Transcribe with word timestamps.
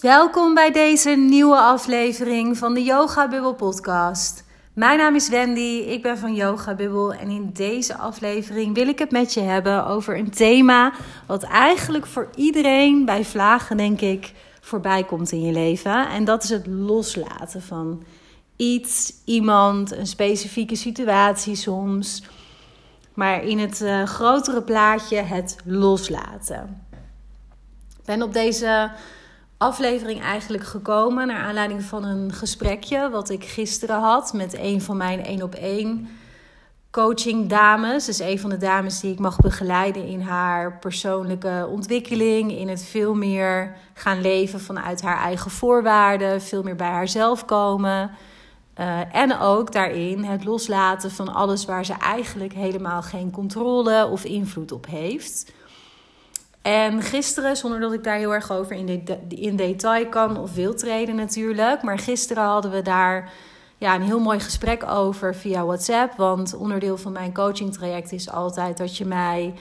Welkom 0.00 0.54
bij 0.54 0.70
deze 0.72 1.10
nieuwe 1.10 1.56
aflevering 1.56 2.58
van 2.58 2.74
de 2.74 2.82
Yoga 2.82 3.28
Bubble 3.28 3.54
podcast. 3.54 4.44
Mijn 4.72 4.98
naam 4.98 5.14
is 5.14 5.28
Wendy, 5.28 5.84
ik 5.86 6.02
ben 6.02 6.18
van 6.18 6.34
Yoga 6.34 6.74
Bubble 6.74 7.16
en 7.16 7.30
in 7.30 7.50
deze 7.52 7.96
aflevering 7.96 8.74
wil 8.74 8.88
ik 8.88 8.98
het 8.98 9.10
met 9.10 9.34
je 9.34 9.40
hebben 9.40 9.86
over 9.86 10.18
een 10.18 10.30
thema 10.30 10.92
wat 11.26 11.42
eigenlijk 11.42 12.06
voor 12.06 12.30
iedereen 12.34 13.04
bij 13.04 13.24
vlagen 13.24 13.76
denk 13.76 14.00
ik 14.00 14.32
voorbij 14.60 15.04
komt 15.04 15.32
in 15.32 15.42
je 15.42 15.52
leven 15.52 16.08
en 16.08 16.24
dat 16.24 16.42
is 16.42 16.50
het 16.50 16.66
loslaten 16.66 17.62
van 17.62 18.02
iets, 18.56 19.12
iemand, 19.24 19.92
een 19.92 20.06
specifieke 20.06 20.76
situatie 20.76 21.54
soms, 21.54 22.22
maar 23.14 23.44
in 23.44 23.58
het 23.58 23.80
uh, 23.80 24.02
grotere 24.04 24.62
plaatje 24.62 25.16
het 25.16 25.56
loslaten. 25.64 26.86
Ik 27.98 28.04
ben 28.04 28.22
op 28.22 28.32
deze 28.32 28.90
aflevering 29.58 30.22
eigenlijk 30.22 30.64
gekomen 30.64 31.26
naar 31.26 31.42
aanleiding 31.42 31.82
van 31.82 32.04
een 32.04 32.32
gesprekje 32.32 33.10
wat 33.10 33.30
ik 33.30 33.44
gisteren 33.44 34.00
had 34.00 34.32
met 34.32 34.58
een 34.58 34.82
van 34.82 34.96
mijn 34.96 35.24
één 35.24 35.42
op 35.42 35.54
één 35.54 36.08
coaching 36.90 37.48
dames. 37.48 38.04
Dus 38.04 38.18
een 38.18 38.38
van 38.38 38.50
de 38.50 38.56
dames 38.56 39.00
die 39.00 39.12
ik 39.12 39.18
mag 39.18 39.36
begeleiden 39.36 40.06
in 40.06 40.20
haar 40.20 40.78
persoonlijke 40.78 41.68
ontwikkeling, 41.70 42.52
in 42.52 42.68
het 42.68 42.84
veel 42.84 43.14
meer 43.14 43.76
gaan 43.94 44.20
leven 44.20 44.60
vanuit 44.60 45.02
haar 45.02 45.18
eigen 45.18 45.50
voorwaarden, 45.50 46.42
veel 46.42 46.62
meer 46.62 46.76
bij 46.76 46.90
haarzelf 46.90 47.44
komen. 47.44 48.10
Uh, 48.80 49.14
en 49.14 49.38
ook 49.38 49.72
daarin 49.72 50.24
het 50.24 50.44
loslaten 50.44 51.10
van 51.10 51.34
alles 51.34 51.64
waar 51.64 51.84
ze 51.84 51.92
eigenlijk 51.92 52.52
helemaal 52.52 53.02
geen 53.02 53.30
controle 53.30 54.06
of 54.06 54.24
invloed 54.24 54.72
op 54.72 54.86
heeft. 54.86 55.52
En 56.62 57.02
gisteren, 57.02 57.56
zonder 57.56 57.80
dat 57.80 57.92
ik 57.92 58.04
daar 58.04 58.16
heel 58.16 58.34
erg 58.34 58.52
over 58.52 58.76
in, 58.76 59.04
in 59.28 59.56
detail 59.56 60.08
kan 60.08 60.38
of 60.38 60.54
wil 60.54 60.74
treden 60.74 61.14
natuurlijk. 61.14 61.82
Maar 61.82 61.98
gisteren 61.98 62.44
hadden 62.44 62.70
we 62.70 62.82
daar 62.82 63.32
ja, 63.78 63.94
een 63.94 64.02
heel 64.02 64.20
mooi 64.20 64.40
gesprek 64.40 64.90
over 64.90 65.34
via 65.34 65.64
WhatsApp. 65.64 66.16
Want 66.16 66.56
onderdeel 66.56 66.96
van 66.96 67.12
mijn 67.12 67.34
coaching 67.34 67.72
traject 67.72 68.12
is 68.12 68.30
altijd 68.30 68.76
dat 68.76 68.96
je 68.96 69.04
mij 69.04 69.54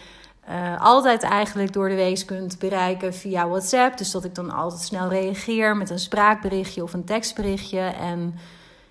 uh, 0.50 0.82
altijd 0.82 1.24
eigenlijk 1.24 1.74
door 1.74 1.90
de 1.90 1.96
week 1.96 2.26
kunt 2.26 2.60
bereiken 2.60 3.14
via 3.14 3.48
WhatsApp. 3.48 3.98
Dus 3.98 4.12
dat 4.12 4.24
ik 4.24 4.36
dan 4.36 4.52
altijd 4.52 4.82
snel 4.82 5.10
reageer 5.10 5.78
met 5.78 5.90
een 5.90 6.00
spraakberichtje 6.00 6.84
of 6.84 6.94
een 6.94 7.06
tekstberichtje. 7.06 7.80
En 7.80 8.36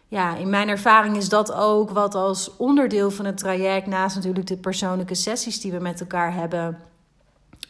ja, 0.08 0.36
in 0.36 0.50
mijn 0.50 0.68
ervaring 0.68 1.16
is 1.16 1.28
dat 1.28 1.52
ook 1.52 1.90
wat 1.90 2.14
als 2.14 2.56
onderdeel 2.56 3.10
van 3.10 3.24
het 3.24 3.38
traject, 3.38 3.86
naast 3.86 4.16
natuurlijk 4.16 4.46
de 4.46 4.56
persoonlijke 4.56 5.14
sessies 5.14 5.60
die 5.60 5.72
we 5.72 5.78
met 5.78 6.00
elkaar 6.00 6.34
hebben 6.34 6.78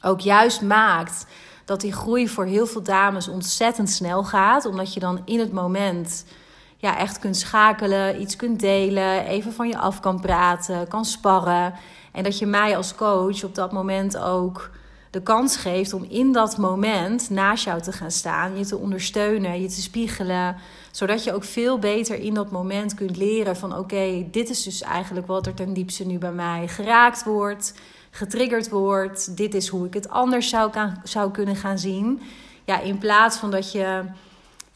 ook 0.02 0.20
juist 0.20 0.62
maakt 0.62 1.26
dat 1.64 1.80
die 1.80 1.92
groei 1.92 2.28
voor 2.28 2.44
heel 2.44 2.66
veel 2.66 2.82
dames 2.82 3.28
ontzettend 3.28 3.90
snel 3.90 4.24
gaat. 4.24 4.64
Omdat 4.64 4.94
je 4.94 5.00
dan 5.00 5.20
in 5.24 5.38
het 5.38 5.52
moment 5.52 6.24
ja, 6.76 6.98
echt 6.98 7.18
kunt 7.18 7.36
schakelen, 7.36 8.20
iets 8.20 8.36
kunt 8.36 8.60
delen, 8.60 9.26
even 9.26 9.52
van 9.52 9.68
je 9.68 9.78
af 9.78 10.00
kan 10.00 10.20
praten, 10.20 10.88
kan 10.88 11.04
sparren. 11.04 11.74
En 12.12 12.22
dat 12.22 12.38
je 12.38 12.46
mij 12.46 12.76
als 12.76 12.94
coach 12.94 13.44
op 13.44 13.54
dat 13.54 13.72
moment 13.72 14.18
ook 14.18 14.70
de 15.10 15.22
kans 15.22 15.56
geeft 15.56 15.92
om 15.92 16.06
in 16.08 16.32
dat 16.32 16.58
moment 16.58 17.30
naast 17.30 17.64
jou 17.64 17.80
te 17.80 17.92
gaan 17.92 18.10
staan, 18.10 18.58
je 18.58 18.66
te 18.66 18.76
ondersteunen, 18.76 19.60
je 19.62 19.68
te 19.68 19.82
spiegelen, 19.82 20.56
zodat 20.90 21.24
je 21.24 21.34
ook 21.34 21.44
veel 21.44 21.78
beter 21.78 22.20
in 22.20 22.34
dat 22.34 22.50
moment 22.50 22.94
kunt 22.94 23.16
leren 23.16 23.56
van 23.56 23.76
oké, 23.76 24.26
dit 24.30 24.50
is 24.50 24.62
dus 24.62 24.82
eigenlijk 24.82 25.26
wat 25.26 25.46
er 25.46 25.54
ten 25.54 25.72
diepste 25.72 26.06
nu 26.06 26.18
bij 26.18 26.32
mij 26.32 26.68
geraakt 26.68 27.24
wordt 27.24 27.74
getriggerd 28.16 28.68
wordt. 28.68 29.36
Dit 29.36 29.54
is 29.54 29.68
hoe 29.68 29.86
ik 29.86 29.94
het 29.94 30.08
anders 30.08 30.48
zou, 30.48 30.72
zou 31.02 31.30
kunnen 31.30 31.56
gaan 31.56 31.78
zien. 31.78 32.20
Ja, 32.64 32.80
in 32.80 32.98
plaats 32.98 33.36
van 33.36 33.50
dat 33.50 33.72
je 33.72 34.04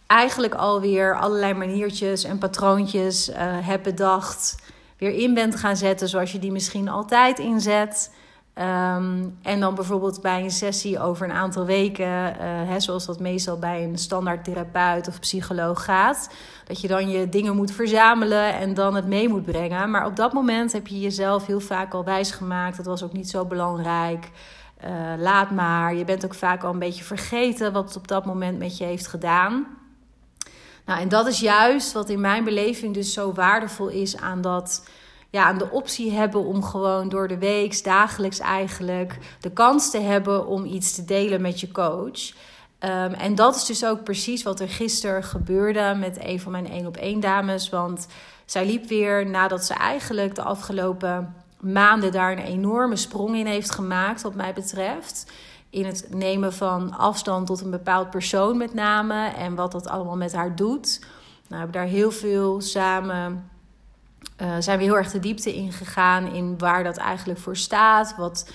eigenlijk 0.06 0.54
alweer 0.54 1.18
allerlei 1.18 1.54
maniertjes 1.54 2.24
en 2.24 2.38
patroontjes 2.38 3.28
uh, 3.28 3.36
hebt 3.40 3.82
bedacht, 3.82 4.56
weer 4.98 5.14
in 5.14 5.34
bent 5.34 5.56
gaan 5.56 5.76
zetten 5.76 6.08
zoals 6.08 6.32
je 6.32 6.38
die 6.38 6.52
misschien 6.52 6.88
altijd 6.88 7.38
inzet. 7.38 8.10
Ehm, 8.54 9.24
en 9.42 9.60
dan 9.60 9.74
bijvoorbeeld 9.74 10.20
bij 10.20 10.42
een 10.42 10.50
sessie 10.50 11.00
over 11.00 11.26
een 11.26 11.34
aantal 11.36 11.64
weken, 11.64 12.06
uh, 12.06 12.34
hè, 12.40 12.80
zoals 12.80 13.06
dat 13.06 13.20
meestal 13.20 13.58
bij 13.58 13.84
een 13.84 13.98
standaard 13.98 14.44
therapeut 14.44 15.08
of 15.08 15.20
psycholoog 15.20 15.84
gaat, 15.84 16.30
dat 16.64 16.80
je 16.80 16.88
dan 16.88 17.10
je 17.10 17.28
dingen 17.28 17.56
moet 17.56 17.72
verzamelen 17.72 18.54
en 18.54 18.74
dan 18.74 18.94
het 18.94 19.06
mee 19.06 19.28
moet 19.28 19.44
brengen. 19.44 19.90
Maar 19.90 20.06
op 20.06 20.16
dat 20.16 20.32
moment 20.32 20.72
heb 20.72 20.86
je 20.86 21.00
jezelf 21.00 21.46
heel 21.46 21.60
vaak 21.60 21.94
al 21.94 22.04
wijsgemaakt, 22.04 22.76
dat 22.76 22.86
was 22.86 23.02
ook 23.02 23.12
niet 23.12 23.30
zo 23.30 23.44
belangrijk. 23.44 24.30
Uh, 24.84 24.90
laat 25.18 25.50
maar. 25.50 25.94
Je 25.94 26.04
bent 26.04 26.24
ook 26.24 26.34
vaak 26.34 26.62
al 26.62 26.72
een 26.72 26.78
beetje 26.78 27.04
vergeten 27.04 27.72
wat 27.72 27.84
het 27.84 27.96
op 27.96 28.08
dat 28.08 28.24
moment 28.24 28.58
met 28.58 28.78
je 28.78 28.84
heeft 28.84 29.06
gedaan. 29.06 29.66
Nou, 30.86 31.00
en 31.00 31.08
dat 31.08 31.26
is 31.26 31.40
juist 31.40 31.92
wat 31.92 32.08
in 32.08 32.20
mijn 32.20 32.44
beleving 32.44 32.94
dus 32.94 33.12
zo 33.12 33.32
waardevol 33.32 33.88
is 33.88 34.16
aan 34.16 34.40
dat 34.40 34.84
ja, 35.30 35.52
de 35.52 35.70
optie 35.70 36.12
hebben 36.12 36.44
om 36.44 36.62
gewoon 36.62 37.08
door 37.08 37.28
de 37.28 37.38
week, 37.38 37.84
dagelijks 37.84 38.38
eigenlijk, 38.38 39.18
de 39.40 39.50
kans 39.50 39.90
te 39.90 40.00
hebben 40.00 40.46
om 40.46 40.64
iets 40.64 40.94
te 40.94 41.04
delen 41.04 41.40
met 41.40 41.60
je 41.60 41.70
coach. 41.70 42.32
Um, 42.84 43.12
en 43.12 43.34
dat 43.34 43.56
is 43.56 43.64
dus 43.64 43.84
ook 43.84 44.04
precies 44.04 44.42
wat 44.42 44.60
er 44.60 44.68
gisteren 44.68 45.24
gebeurde 45.24 45.94
met 45.98 46.24
een 46.24 46.40
van 46.40 46.52
mijn 46.52 46.70
één 46.70 46.86
op 46.86 46.96
één 46.96 47.20
dames. 47.20 47.68
Want 47.68 48.06
zij 48.44 48.66
liep 48.66 48.88
weer 48.88 49.26
nadat 49.26 49.64
ze 49.64 49.74
eigenlijk 49.74 50.34
de 50.34 50.42
afgelopen 50.42 51.34
maanden 51.60 52.12
daar 52.12 52.32
een 52.32 52.44
enorme 52.44 52.96
sprong 52.96 53.36
in 53.36 53.46
heeft 53.46 53.70
gemaakt, 53.70 54.22
wat 54.22 54.34
mij 54.34 54.52
betreft. 54.52 55.32
In 55.70 55.84
het 55.84 56.06
nemen 56.10 56.52
van 56.52 56.96
afstand 56.96 57.46
tot 57.46 57.60
een 57.60 57.70
bepaald 57.70 58.10
persoon, 58.10 58.56
met 58.56 58.74
name. 58.74 59.28
En 59.28 59.54
wat 59.54 59.72
dat 59.72 59.88
allemaal 59.88 60.16
met 60.16 60.32
haar 60.32 60.56
doet. 60.56 60.98
Nou, 61.00 61.08
we 61.48 61.56
hebben 61.56 61.72
daar 61.72 61.86
heel 61.86 62.10
veel 62.10 62.60
samen 62.60 63.49
uh, 64.42 64.54
zijn 64.58 64.78
we 64.78 64.84
heel 64.84 64.96
erg 64.96 65.10
de 65.10 65.20
diepte 65.20 65.54
ingegaan 65.54 66.32
in 66.32 66.58
waar 66.58 66.84
dat 66.84 66.96
eigenlijk 66.96 67.38
voor 67.38 67.56
staat. 67.56 68.14
Wat 68.16 68.50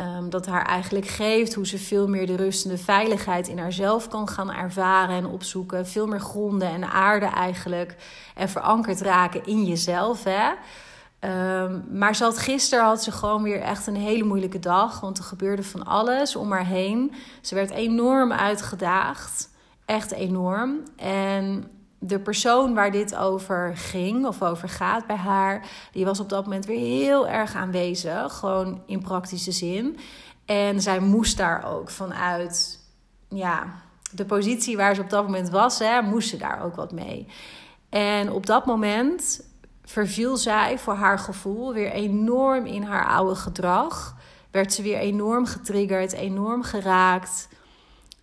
um, 0.00 0.30
dat 0.30 0.46
haar 0.46 0.66
eigenlijk 0.66 1.06
geeft. 1.06 1.54
Hoe 1.54 1.66
ze 1.66 1.78
veel 1.78 2.08
meer 2.08 2.26
de 2.26 2.36
rust 2.36 2.64
en 2.64 2.70
de 2.70 2.78
veiligheid 2.78 3.48
in 3.48 3.58
haarzelf 3.58 4.08
kan 4.08 4.28
gaan 4.28 4.52
ervaren 4.52 5.16
en 5.16 5.26
opzoeken. 5.26 5.86
Veel 5.86 6.06
meer 6.06 6.20
gronden 6.20 6.68
en 6.68 6.90
aarde 6.90 7.26
eigenlijk. 7.26 7.96
En 8.34 8.48
verankerd 8.48 9.00
raken 9.00 9.46
in 9.46 9.64
jezelf. 9.64 10.24
Hè? 10.24 10.50
Um, 11.62 11.84
maar 11.92 12.16
ze 12.16 12.24
had, 12.24 12.38
gisteren 12.38 12.84
had 12.84 13.02
ze 13.02 13.12
gewoon 13.12 13.42
weer 13.42 13.60
echt 13.60 13.86
een 13.86 13.96
hele 13.96 14.24
moeilijke 14.24 14.58
dag. 14.58 15.00
Want 15.00 15.18
er 15.18 15.24
gebeurde 15.24 15.62
van 15.62 15.86
alles 15.86 16.36
om 16.36 16.52
haar 16.52 16.66
heen. 16.66 17.14
Ze 17.40 17.54
werd 17.54 17.70
enorm 17.70 18.32
uitgedaagd. 18.32 19.48
Echt 19.84 20.12
enorm. 20.12 20.80
En 20.96 21.70
de 22.02 22.20
persoon 22.20 22.74
waar 22.74 22.90
dit 22.90 23.16
over 23.16 23.76
ging 23.76 24.26
of 24.26 24.42
over 24.42 24.68
gaat 24.68 25.06
bij 25.06 25.16
haar, 25.16 25.66
die 25.92 26.04
was 26.04 26.20
op 26.20 26.28
dat 26.28 26.44
moment 26.44 26.66
weer 26.66 26.78
heel 26.78 27.28
erg 27.28 27.54
aanwezig, 27.54 28.34
gewoon 28.34 28.82
in 28.86 29.02
praktische 29.02 29.52
zin. 29.52 29.98
En 30.44 30.82
zij 30.82 31.00
moest 31.00 31.36
daar 31.36 31.64
ook 31.64 31.90
vanuit, 31.90 32.80
ja, 33.28 33.66
de 34.12 34.24
positie 34.24 34.76
waar 34.76 34.94
ze 34.94 35.00
op 35.00 35.10
dat 35.10 35.24
moment 35.24 35.48
was, 35.48 35.78
hè, 35.78 36.02
moest 36.02 36.28
ze 36.28 36.36
daar 36.36 36.64
ook 36.64 36.74
wat 36.74 36.92
mee. 36.92 37.26
En 37.88 38.32
op 38.32 38.46
dat 38.46 38.66
moment 38.66 39.44
verviel 39.84 40.36
zij 40.36 40.78
voor 40.78 40.94
haar 40.94 41.18
gevoel 41.18 41.72
weer 41.72 41.90
enorm 41.90 42.66
in 42.66 42.82
haar 42.82 43.06
oude 43.06 43.34
gedrag. 43.34 44.16
Werd 44.50 44.72
ze 44.72 44.82
weer 44.82 44.98
enorm 44.98 45.46
getriggerd, 45.46 46.12
enorm 46.12 46.62
geraakt. 46.62 47.48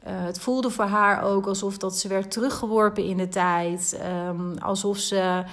Uh, 0.08 0.14
het 0.26 0.40
voelde 0.40 0.70
voor 0.70 0.86
haar 0.86 1.22
ook 1.22 1.48
alsof 1.48 1.78
dat 1.78 1.98
ze 1.98 2.08
werd 2.08 2.32
teruggeworpen 2.32 3.04
in 3.04 3.18
de 3.18 3.28
tijd. 3.28 4.00
Um, 4.28 4.58
alsof 4.58 4.98
ze 4.98 5.44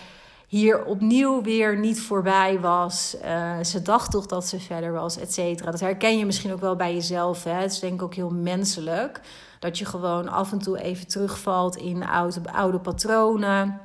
hier 0.47 0.85
opnieuw 0.85 1.43
weer 1.43 1.79
niet 1.79 2.01
voorbij 2.01 2.61
was. 2.61 3.17
Uh, 3.25 3.63
ze 3.63 3.83
dacht 3.83 4.11
toch 4.11 4.27
dat 4.27 4.47
ze 4.47 4.61
verder 4.61 4.93
was, 4.93 5.19
et 5.19 5.33
cetera. 5.33 5.71
Dat 5.71 5.81
herken 5.81 6.19
je 6.19 6.27
misschien 6.27 6.53
ook 6.53 6.61
wel 6.61 6.77
bij 6.77 6.95
jezelf. 6.95 7.45
Hè? 7.45 7.53
Het 7.53 7.73
is 7.73 7.79
denk 7.79 7.95
ik 7.95 8.03
ook 8.03 8.15
heel 8.15 8.31
menselijk. 8.31 9.21
Dat 9.59 9.79
je 9.79 9.85
gewoon 9.85 10.29
af 10.29 10.53
en 10.53 10.59
toe 10.59 10.81
even 10.81 11.07
terugvalt 11.07 11.77
in 11.77 12.07
oude, 12.07 12.41
oude 12.53 12.79
patronen. 12.79 13.81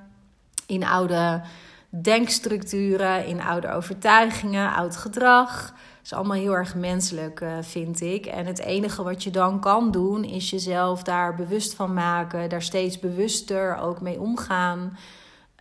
In 0.66 0.84
oude 0.84 1.42
denkstructuren, 1.90 3.26
in 3.26 3.42
oude 3.42 3.72
overtuigingen, 3.72 4.74
oud 4.74 4.98
gedrag 4.98 5.74
is 6.04 6.14
allemaal 6.14 6.38
heel 6.38 6.54
erg 6.54 6.76
menselijk, 6.76 7.40
uh, 7.40 7.58
vind 7.62 8.02
ik. 8.02 8.26
En 8.26 8.46
het 8.46 8.60
enige 8.60 9.04
wat 9.04 9.24
je 9.24 9.30
dan 9.30 9.60
kan 9.60 9.92
doen, 9.92 10.24
is 10.24 10.50
jezelf 10.50 11.04
daar 11.04 11.36
bewust 11.36 11.74
van 11.74 11.94
maken. 11.94 12.50
Daar 12.50 12.62
steeds 12.62 13.00
bewuster 13.00 13.78
ook 13.78 14.02
mee 14.02 14.20
omgaan. 14.20 14.98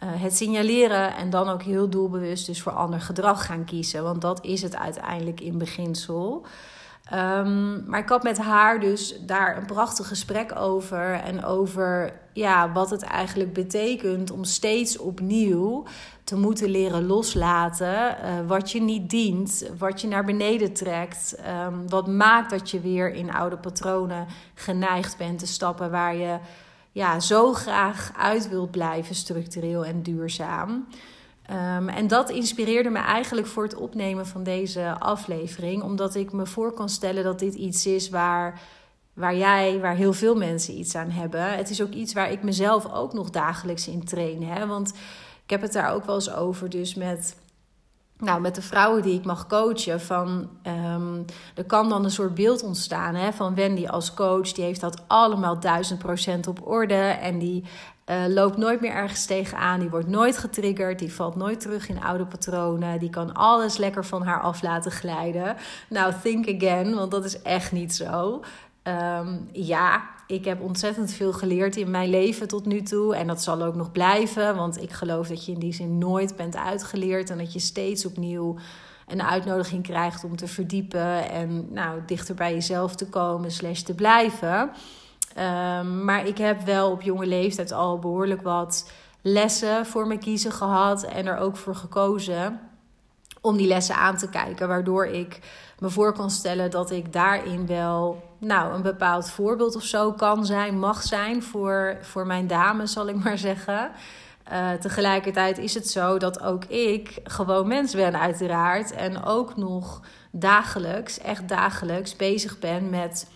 Uh, 0.02 0.08
het 0.22 0.36
signaleren 0.36 1.16
en 1.16 1.30
dan 1.30 1.48
ook 1.48 1.62
heel 1.62 1.88
doelbewust 1.88 2.46
dus 2.46 2.62
voor 2.62 2.72
ander 2.72 3.00
gedrag 3.00 3.46
gaan 3.46 3.64
kiezen. 3.64 4.02
Want 4.02 4.20
dat 4.20 4.44
is 4.44 4.62
het 4.62 4.76
uiteindelijk 4.76 5.40
in 5.40 5.58
beginsel. 5.58 6.46
Ehm, 7.10 7.90
maar 7.90 8.00
ik 8.00 8.08
had 8.08 8.22
met 8.22 8.38
haar 8.38 8.80
dus 8.80 9.20
daar 9.20 9.56
een 9.56 9.66
prachtig 9.66 10.08
gesprek 10.08 10.58
over. 10.58 11.12
En 11.12 11.44
over 11.44 12.12
ja, 12.32 12.72
wat 12.72 12.90
het 12.90 13.02
eigenlijk 13.02 13.52
betekent 13.52 14.30
om 14.30 14.44
steeds 14.44 14.98
opnieuw 14.98 15.84
te 16.24 16.36
moeten 16.36 16.70
leren 16.70 17.06
loslaten. 17.06 17.94
Uh, 18.24 18.46
wat 18.46 18.72
je 18.72 18.80
niet 18.80 19.10
dient, 19.10 19.70
wat 19.78 20.00
je 20.00 20.08
naar 20.08 20.24
beneden 20.24 20.72
trekt. 20.72 21.34
Ehm, 21.44 21.74
wat 21.86 22.06
maakt 22.06 22.50
dat 22.50 22.70
je 22.70 22.80
weer 22.80 23.12
in 23.12 23.32
oude 23.32 23.56
patronen 23.56 24.26
geneigd 24.54 25.16
bent 25.16 25.38
te 25.38 25.46
stappen 25.46 25.90
waar 25.90 26.16
je 26.16 26.38
ja, 26.92 27.20
zo 27.20 27.52
graag 27.52 28.10
uit 28.16 28.48
wilt 28.48 28.70
blijven, 28.70 29.14
structureel 29.14 29.84
en 29.84 30.02
duurzaam. 30.02 30.86
Ehm, 31.48 31.88
en 31.88 32.06
dat 32.06 32.30
inspireerde 32.30 32.90
me 32.90 32.98
eigenlijk 32.98 33.46
voor 33.46 33.62
het 33.62 33.74
opnemen 33.74 34.26
van 34.26 34.42
deze 34.42 34.96
aflevering, 34.98 35.82
omdat 35.82 36.14
ik 36.14 36.32
me 36.32 36.46
voor 36.46 36.72
kan 36.72 36.88
stellen 36.88 37.24
dat 37.24 37.38
dit 37.38 37.54
iets 37.54 37.86
is 37.86 38.08
waar, 38.08 38.60
waar 39.12 39.36
jij, 39.36 39.80
waar 39.80 39.94
heel 39.94 40.12
veel 40.12 40.34
mensen 40.36 40.78
iets 40.78 40.94
aan 40.94 41.10
hebben. 41.10 41.56
Het 41.56 41.70
is 41.70 41.82
ook 41.82 41.92
iets 41.92 42.12
waar 42.12 42.30
ik 42.30 42.42
mezelf 42.42 42.92
ook 42.92 43.12
nog 43.12 43.30
dagelijks 43.30 43.88
in 43.88 44.04
train. 44.04 44.42
Hè? 44.42 44.66
Want 44.66 44.88
ik 45.44 45.50
heb 45.50 45.60
het 45.60 45.72
daar 45.72 45.92
ook 45.94 46.04
wel 46.04 46.14
eens 46.14 46.34
over, 46.34 46.70
dus 46.70 46.94
met 46.94 47.36
nou, 48.18 48.40
met 48.40 48.54
de 48.54 48.62
vrouwen 48.62 49.02
die 49.02 49.18
ik 49.18 49.24
mag 49.24 49.46
coachen, 49.46 50.00
van, 50.00 50.48
um, 50.94 51.24
er 51.54 51.64
kan 51.64 51.88
dan 51.88 52.04
een 52.04 52.10
soort 52.10 52.34
beeld 52.34 52.62
ontstaan 52.62 53.14
hè, 53.14 53.32
van 53.32 53.54
Wendy 53.54 53.86
als 53.86 54.14
coach. 54.14 54.52
Die 54.52 54.64
heeft 54.64 54.80
dat 54.80 55.02
allemaal 55.06 55.60
duizend 55.60 55.98
procent 55.98 56.46
op 56.46 56.66
orde 56.66 56.94
en 56.94 57.38
die 57.38 57.64
uh, 58.10 58.24
loopt 58.28 58.56
nooit 58.56 58.80
meer 58.80 58.92
ergens 58.92 59.26
tegenaan. 59.26 59.80
Die 59.80 59.90
wordt 59.90 60.08
nooit 60.08 60.38
getriggerd, 60.38 60.98
die 60.98 61.12
valt 61.12 61.36
nooit 61.36 61.60
terug 61.60 61.88
in 61.88 62.02
oude 62.02 62.26
patronen. 62.26 62.98
Die 62.98 63.10
kan 63.10 63.34
alles 63.34 63.76
lekker 63.76 64.04
van 64.04 64.22
haar 64.22 64.40
af 64.40 64.62
laten 64.62 64.90
glijden. 64.90 65.56
Nou, 65.88 66.12
think 66.22 66.48
again, 66.48 66.94
want 66.94 67.10
dat 67.10 67.24
is 67.24 67.42
echt 67.42 67.72
niet 67.72 67.94
zo. 67.94 68.42
Um, 68.82 69.48
ja, 69.52 70.02
ik 70.26 70.44
heb 70.44 70.60
ontzettend 70.60 71.12
veel 71.12 71.32
geleerd 71.32 71.76
in 71.76 71.90
mijn 71.90 72.10
leven 72.10 72.48
tot 72.48 72.66
nu 72.66 72.82
toe. 72.82 73.16
En 73.16 73.26
dat 73.26 73.42
zal 73.42 73.62
ook 73.62 73.74
nog 73.74 73.92
blijven. 73.92 74.56
Want 74.56 74.82
ik 74.82 74.92
geloof 74.92 75.28
dat 75.28 75.46
je 75.46 75.52
in 75.52 75.58
die 75.58 75.72
zin 75.72 75.98
nooit 75.98 76.36
bent 76.36 76.56
uitgeleerd. 76.56 77.30
En 77.30 77.38
dat 77.38 77.52
je 77.52 77.58
steeds 77.58 78.06
opnieuw 78.06 78.56
een 79.06 79.22
uitnodiging 79.22 79.82
krijgt 79.82 80.24
om 80.24 80.36
te 80.36 80.46
verdiepen. 80.46 81.30
En 81.30 81.72
nou, 81.72 82.00
dichter 82.06 82.34
bij 82.34 82.52
jezelf 82.52 82.94
te 82.94 83.08
komen, 83.08 83.50
slash 83.50 83.80
te 83.80 83.94
blijven. 83.94 84.70
Um, 85.38 86.04
maar 86.04 86.26
ik 86.26 86.38
heb 86.38 86.60
wel 86.60 86.90
op 86.90 87.02
jonge 87.02 87.26
leeftijd 87.26 87.72
al 87.72 87.98
behoorlijk 87.98 88.42
wat 88.42 88.90
lessen 89.22 89.86
voor 89.86 90.06
me 90.06 90.18
kiezen 90.18 90.52
gehad. 90.52 91.02
En 91.02 91.26
er 91.26 91.38
ook 91.38 91.56
voor 91.56 91.74
gekozen 91.74 92.60
om 93.40 93.56
die 93.56 93.66
lessen 93.66 93.94
aan 93.94 94.16
te 94.16 94.28
kijken. 94.28 94.68
Waardoor 94.68 95.06
ik 95.06 95.40
me 95.78 95.90
voor 95.90 96.12
kan 96.12 96.30
stellen 96.30 96.70
dat 96.70 96.90
ik 96.90 97.12
daarin 97.12 97.66
wel 97.66 98.22
nou, 98.38 98.74
een 98.74 98.82
bepaald 98.82 99.30
voorbeeld 99.30 99.76
of 99.76 99.82
zo 99.82 100.12
kan 100.12 100.46
zijn, 100.46 100.78
mag 100.78 101.02
zijn 101.02 101.42
voor, 101.42 101.98
voor 102.00 102.26
mijn 102.26 102.46
dames, 102.46 102.92
zal 102.92 103.08
ik 103.08 103.24
maar 103.24 103.38
zeggen. 103.38 103.90
Uh, 104.52 104.72
tegelijkertijd 104.72 105.58
is 105.58 105.74
het 105.74 105.88
zo 105.88 106.18
dat 106.18 106.42
ook 106.42 106.64
ik 106.64 107.18
gewoon 107.24 107.68
mens 107.68 107.94
ben, 107.94 108.20
uiteraard. 108.20 108.92
En 108.92 109.24
ook 109.24 109.56
nog 109.56 110.00
dagelijks, 110.30 111.18
echt 111.18 111.48
dagelijks 111.48 112.16
bezig 112.16 112.58
ben 112.58 112.90
met. 112.90 113.26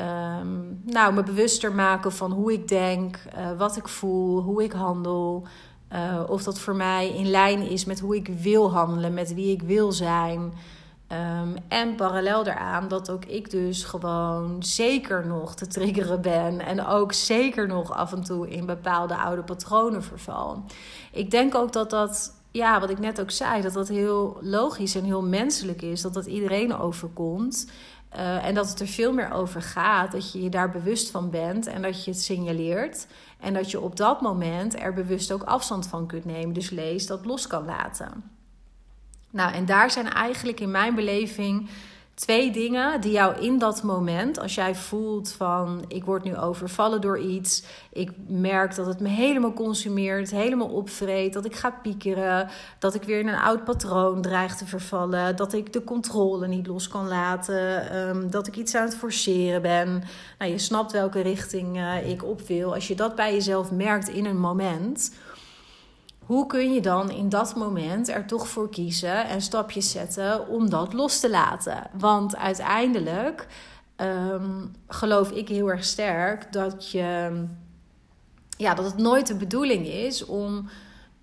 Um, 0.00 0.80
nou, 0.84 1.14
me 1.14 1.22
bewuster 1.22 1.72
maken 1.72 2.12
van 2.12 2.32
hoe 2.32 2.52
ik 2.52 2.68
denk, 2.68 3.18
uh, 3.38 3.58
wat 3.58 3.76
ik 3.76 3.88
voel, 3.88 4.40
hoe 4.40 4.62
ik 4.62 4.72
handel. 4.72 5.46
Uh, 5.92 6.22
of 6.28 6.42
dat 6.42 6.58
voor 6.58 6.76
mij 6.76 7.08
in 7.08 7.30
lijn 7.30 7.60
is 7.60 7.84
met 7.84 8.00
hoe 8.00 8.16
ik 8.16 8.28
wil 8.28 8.72
handelen, 8.72 9.14
met 9.14 9.34
wie 9.34 9.52
ik 9.52 9.62
wil 9.62 9.92
zijn. 9.92 10.52
Um, 11.12 11.54
en 11.68 11.94
parallel 11.94 12.44
daaraan 12.44 12.88
dat 12.88 13.10
ook 13.10 13.24
ik 13.24 13.50
dus 13.50 13.84
gewoon 13.84 14.56
zeker 14.58 15.26
nog 15.26 15.54
te 15.54 15.66
triggeren 15.66 16.20
ben. 16.20 16.60
En 16.60 16.86
ook 16.86 17.12
zeker 17.12 17.66
nog 17.66 17.92
af 17.92 18.12
en 18.12 18.22
toe 18.22 18.50
in 18.50 18.66
bepaalde 18.66 19.16
oude 19.16 19.42
patronen 19.42 20.02
verval. 20.02 20.62
Ik 21.12 21.30
denk 21.30 21.54
ook 21.54 21.72
dat 21.72 21.90
dat, 21.90 22.34
ja, 22.50 22.80
wat 22.80 22.90
ik 22.90 22.98
net 22.98 23.20
ook 23.20 23.30
zei, 23.30 23.62
dat 23.62 23.72
dat 23.72 23.88
heel 23.88 24.38
logisch 24.40 24.94
en 24.94 25.04
heel 25.04 25.22
menselijk 25.22 25.82
is. 25.82 26.02
Dat 26.02 26.14
dat 26.14 26.26
iedereen 26.26 26.76
overkomt. 26.76 27.70
Uh, 28.16 28.46
en 28.46 28.54
dat 28.54 28.68
het 28.68 28.80
er 28.80 28.86
veel 28.86 29.12
meer 29.12 29.32
over 29.32 29.62
gaat. 29.62 30.12
Dat 30.12 30.32
je 30.32 30.42
je 30.42 30.48
daar 30.48 30.70
bewust 30.70 31.10
van 31.10 31.30
bent 31.30 31.66
en 31.66 31.82
dat 31.82 32.04
je 32.04 32.10
het 32.10 32.20
signaleert. 32.20 33.06
En 33.40 33.54
dat 33.54 33.70
je 33.70 33.80
op 33.80 33.96
dat 33.96 34.20
moment 34.20 34.80
er 34.80 34.92
bewust 34.92 35.32
ook 35.32 35.42
afstand 35.42 35.86
van 35.86 36.06
kunt 36.06 36.24
nemen. 36.24 36.52
Dus 36.52 36.70
lees 36.70 37.06
dat 37.06 37.24
los 37.24 37.46
kan 37.46 37.64
laten. 37.64 38.30
Nou, 39.30 39.52
en 39.52 39.66
daar 39.66 39.90
zijn 39.90 40.12
eigenlijk 40.12 40.60
in 40.60 40.70
mijn 40.70 40.94
beleving 40.94 41.68
twee 42.14 42.50
dingen 42.50 43.00
die 43.00 43.12
jou 43.12 43.40
in 43.40 43.58
dat 43.58 43.82
moment, 43.82 44.38
als 44.38 44.54
jij 44.54 44.74
voelt 44.74 45.32
van 45.32 45.84
ik 45.88 46.04
word 46.04 46.24
nu 46.24 46.36
overvallen 46.36 47.00
door 47.00 47.18
iets, 47.18 47.62
ik 47.92 48.10
merk 48.26 48.74
dat 48.74 48.86
het 48.86 49.00
me 49.00 49.08
helemaal 49.08 49.52
consumeert, 49.52 50.30
helemaal 50.30 50.68
opvreet, 50.68 51.32
dat 51.32 51.44
ik 51.44 51.54
ga 51.54 51.70
piekeren, 51.70 52.48
dat 52.78 52.94
ik 52.94 53.02
weer 53.02 53.18
in 53.18 53.28
een 53.28 53.38
oud 53.38 53.64
patroon 53.64 54.22
dreig 54.22 54.56
te 54.56 54.66
vervallen, 54.66 55.36
dat 55.36 55.52
ik 55.52 55.72
de 55.72 55.84
controle 55.84 56.48
niet 56.48 56.66
los 56.66 56.88
kan 56.88 57.08
laten, 57.08 57.90
ehm, 57.90 58.30
dat 58.30 58.46
ik 58.46 58.56
iets 58.56 58.74
aan 58.74 58.84
het 58.84 58.96
forceren 58.96 59.62
ben. 59.62 60.02
Nou, 60.38 60.50
je 60.50 60.58
snapt 60.58 60.92
welke 60.92 61.20
richting 61.20 61.76
uh, 61.76 62.10
ik 62.10 62.24
op 62.24 62.40
wil. 62.40 62.74
Als 62.74 62.88
je 62.88 62.94
dat 62.94 63.14
bij 63.14 63.32
jezelf 63.32 63.70
merkt 63.70 64.08
in 64.08 64.24
een 64.24 64.40
moment 64.40 65.12
hoe 66.32 66.46
kun 66.46 66.72
je 66.72 66.80
dan 66.80 67.10
in 67.10 67.28
dat 67.28 67.54
moment 67.54 68.08
er 68.08 68.26
toch 68.26 68.48
voor 68.48 68.70
kiezen 68.70 69.28
en 69.28 69.42
stapjes 69.42 69.90
zetten 69.90 70.48
om 70.48 70.70
dat 70.70 70.92
los 70.92 71.20
te 71.20 71.30
laten? 71.30 71.90
Want 71.98 72.36
uiteindelijk 72.36 73.46
ehm, 73.96 74.66
geloof 74.88 75.30
ik 75.30 75.48
heel 75.48 75.70
erg 75.70 75.84
sterk 75.84 76.52
dat, 76.52 76.90
je, 76.90 77.44
ja, 78.56 78.74
dat 78.74 78.84
het 78.84 78.96
nooit 78.96 79.26
de 79.26 79.34
bedoeling 79.34 79.86
is 79.86 80.24
om 80.24 80.68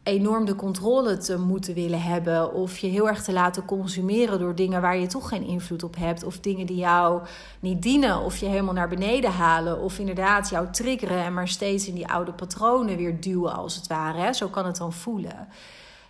enorm 0.09 0.45
de 0.45 0.56
controle 0.56 1.17
te 1.17 1.39
moeten 1.39 1.73
willen 1.73 2.01
hebben. 2.01 2.53
Of 2.53 2.77
je 2.77 2.88
heel 2.88 3.07
erg 3.07 3.23
te 3.23 3.33
laten 3.33 3.65
consumeren 3.65 4.39
door 4.39 4.56
dingen 4.56 4.81
waar 4.81 4.97
je 4.97 5.07
toch 5.07 5.29
geen 5.29 5.44
invloed 5.44 5.83
op 5.83 5.95
hebt. 5.95 6.23
Of 6.23 6.39
dingen 6.39 6.65
die 6.65 6.77
jou 6.77 7.21
niet 7.59 7.81
dienen. 7.81 8.19
Of 8.19 8.38
je 8.38 8.45
helemaal 8.45 8.73
naar 8.73 8.89
beneden 8.89 9.31
halen. 9.31 9.79
Of 9.81 10.00
inderdaad 10.00 10.50
jou 10.50 10.67
triggeren 10.71 11.23
en 11.23 11.33
maar 11.33 11.47
steeds 11.47 11.88
in 11.88 11.95
die 11.95 12.07
oude 12.07 12.33
patronen 12.33 12.97
weer 12.97 13.21
duwen 13.21 13.53
als 13.53 13.75
het 13.75 13.88
ware. 13.88 14.33
Zo 14.33 14.47
kan 14.47 14.65
het 14.65 14.77
dan 14.77 14.94
voelen. 14.94 15.47